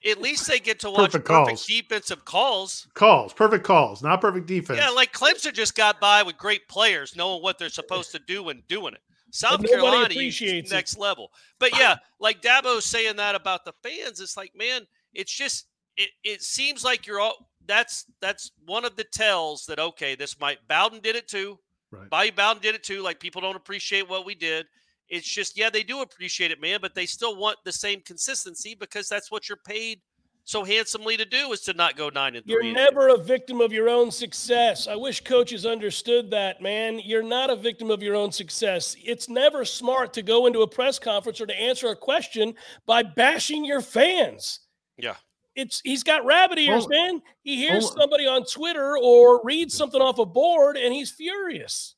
[0.07, 2.87] At least they get to watch perfect, perfect defensive calls.
[2.93, 4.79] Calls, perfect calls, not perfect defense.
[4.79, 8.49] Yeah, like Clemson just got by with great players, knowing what they're supposed to do
[8.49, 9.01] and doing it.
[9.31, 10.99] South Carolina appreciates next it.
[10.99, 11.31] level.
[11.59, 15.65] But yeah, like Dabo's saying that about the fans, it's like, man, it's just
[15.97, 20.39] it, it seems like you're all that's that's one of the tells that okay, this
[20.39, 21.57] might Bowden did it too.
[21.91, 22.09] Right.
[22.09, 23.01] Bobby Bowden did it too.
[23.01, 24.65] Like people don't appreciate what we did.
[25.07, 28.75] It's just yeah, they do appreciate it, man, but they still want the same consistency
[28.77, 30.01] because that's what you're paid
[30.45, 33.61] so handsomely to do is to not go nine and 3 You're never a victim
[33.61, 34.87] of your own success.
[34.87, 36.99] I wish coaches understood that, man.
[37.03, 38.95] You're not a victim of your own success.
[39.03, 42.55] It's never smart to go into a press conference or to answer a question
[42.87, 44.61] by bashing your fans.
[44.97, 45.17] Yeah.
[45.59, 47.21] It's he's got rabbit ears, oh, man.
[47.43, 51.95] He hears oh, somebody on Twitter or reads something off a board and he's furious.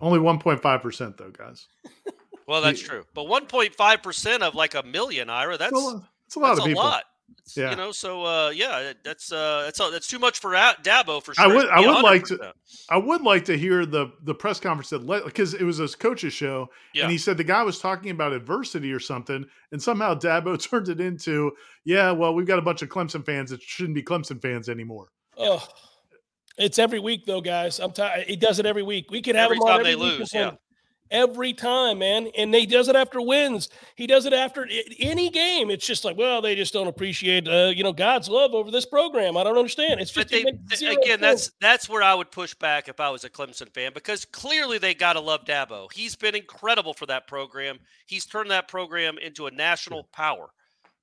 [0.00, 1.68] Only 1.5% though, guys.
[2.46, 3.04] well, that's true.
[3.14, 6.82] But 1.5% of like a million, Ira, that's, that's a lot that's of people.
[6.82, 7.04] A lot
[7.54, 7.70] yeah.
[7.70, 11.44] You know, so uh, yeah, that's uh, that's that's too much for Dabo for sure.
[11.44, 12.02] I would I would 100%.
[12.02, 12.54] like to
[12.90, 15.88] I would like to hear the the press conference that let because it was a
[15.88, 17.04] coach's show yeah.
[17.04, 20.88] and he said the guy was talking about adversity or something and somehow Dabo turned
[20.88, 21.52] it into
[21.84, 25.08] yeah, well we've got a bunch of Clemson fans that shouldn't be Clemson fans anymore.
[25.38, 25.66] Oh,
[26.58, 27.78] it's every week though, guys.
[27.78, 28.26] I'm tired.
[28.26, 29.10] He does it every week.
[29.10, 30.30] We could have every him time on every they lose.
[30.32, 30.52] Yeah
[31.10, 32.28] every time, man.
[32.36, 33.68] And they does it after wins.
[33.94, 35.70] He does it after any game.
[35.70, 38.86] It's just like, well, they just don't appreciate, uh, you know, God's love over this
[38.86, 39.36] program.
[39.36, 40.00] I don't understand.
[40.00, 41.20] It's just they, again, sense.
[41.20, 44.78] that's that's where I would push back if I was a Clemson fan because clearly
[44.78, 45.92] they got to love Dabo.
[45.92, 47.78] He's been incredible for that program.
[48.06, 50.50] He's turned that program into a national power.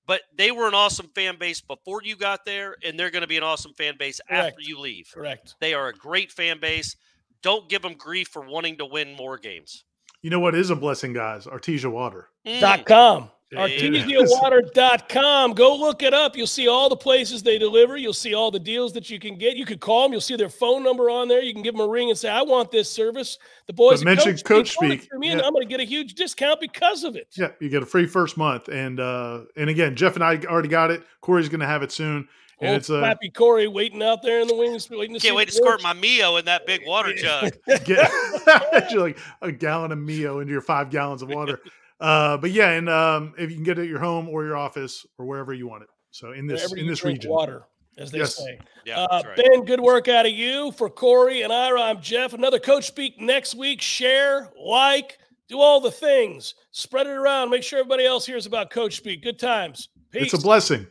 [0.06, 3.28] But they were an awesome fan base before you got there, and they're going to
[3.28, 4.48] be an awesome fan base Correct.
[4.48, 5.10] after you leave.
[5.14, 5.56] Correct.
[5.62, 6.98] They are a great fan base.
[7.42, 9.86] Don't give them grief for wanting to win more games.
[10.24, 11.46] You know what is a blessing, guys?
[11.46, 12.30] Artesia Water.
[12.60, 13.30] Dot com.
[13.54, 15.54] Artesiawater.com.
[15.54, 16.36] Go look it up.
[16.36, 17.98] You'll see all the places they deliver.
[17.98, 19.58] You'll see all the deals that you can get.
[19.58, 20.12] You could call them.
[20.12, 21.42] You'll see their phone number on there.
[21.42, 23.38] You can give them a ring and say, I want this service.
[23.68, 25.08] The boys mention Coach, Coach Speak.
[25.10, 25.34] For me, yeah.
[25.34, 27.28] and I'm going to get a huge discount because of it.
[27.34, 28.70] Yeah, you get a free first month.
[28.70, 31.04] And uh, and again, Jeff and I already got it.
[31.22, 32.28] Corey's going to have it soon.
[32.62, 35.36] And Old it's a happy Corey waiting out there in the wings, waiting to Can't
[35.36, 37.52] wait to squirt my Mio in that big water jug.
[37.86, 38.10] Get
[38.96, 41.60] like a gallon of Mio into your five gallons of water.
[42.00, 44.58] Uh, but yeah, and um, if you can get it at your home or your
[44.58, 45.90] office or wherever you want it.
[46.12, 47.64] So in this Wherever in this region, water,
[47.98, 48.36] as they Yes.
[48.36, 48.60] say.
[48.86, 49.38] Yeah, Uh, right.
[49.38, 50.72] Ben, good work out of you.
[50.74, 52.34] For Corey and Ira, I'm Jeff.
[52.34, 53.82] Another Coach Speak next week.
[53.82, 56.56] Share, like, do all the things.
[56.72, 57.50] Spread it around.
[57.50, 59.24] Make sure everybody else hears about Coach Speak.
[59.24, 59.90] Good times.
[60.12, 60.24] Peace.
[60.26, 60.86] it's a blessing.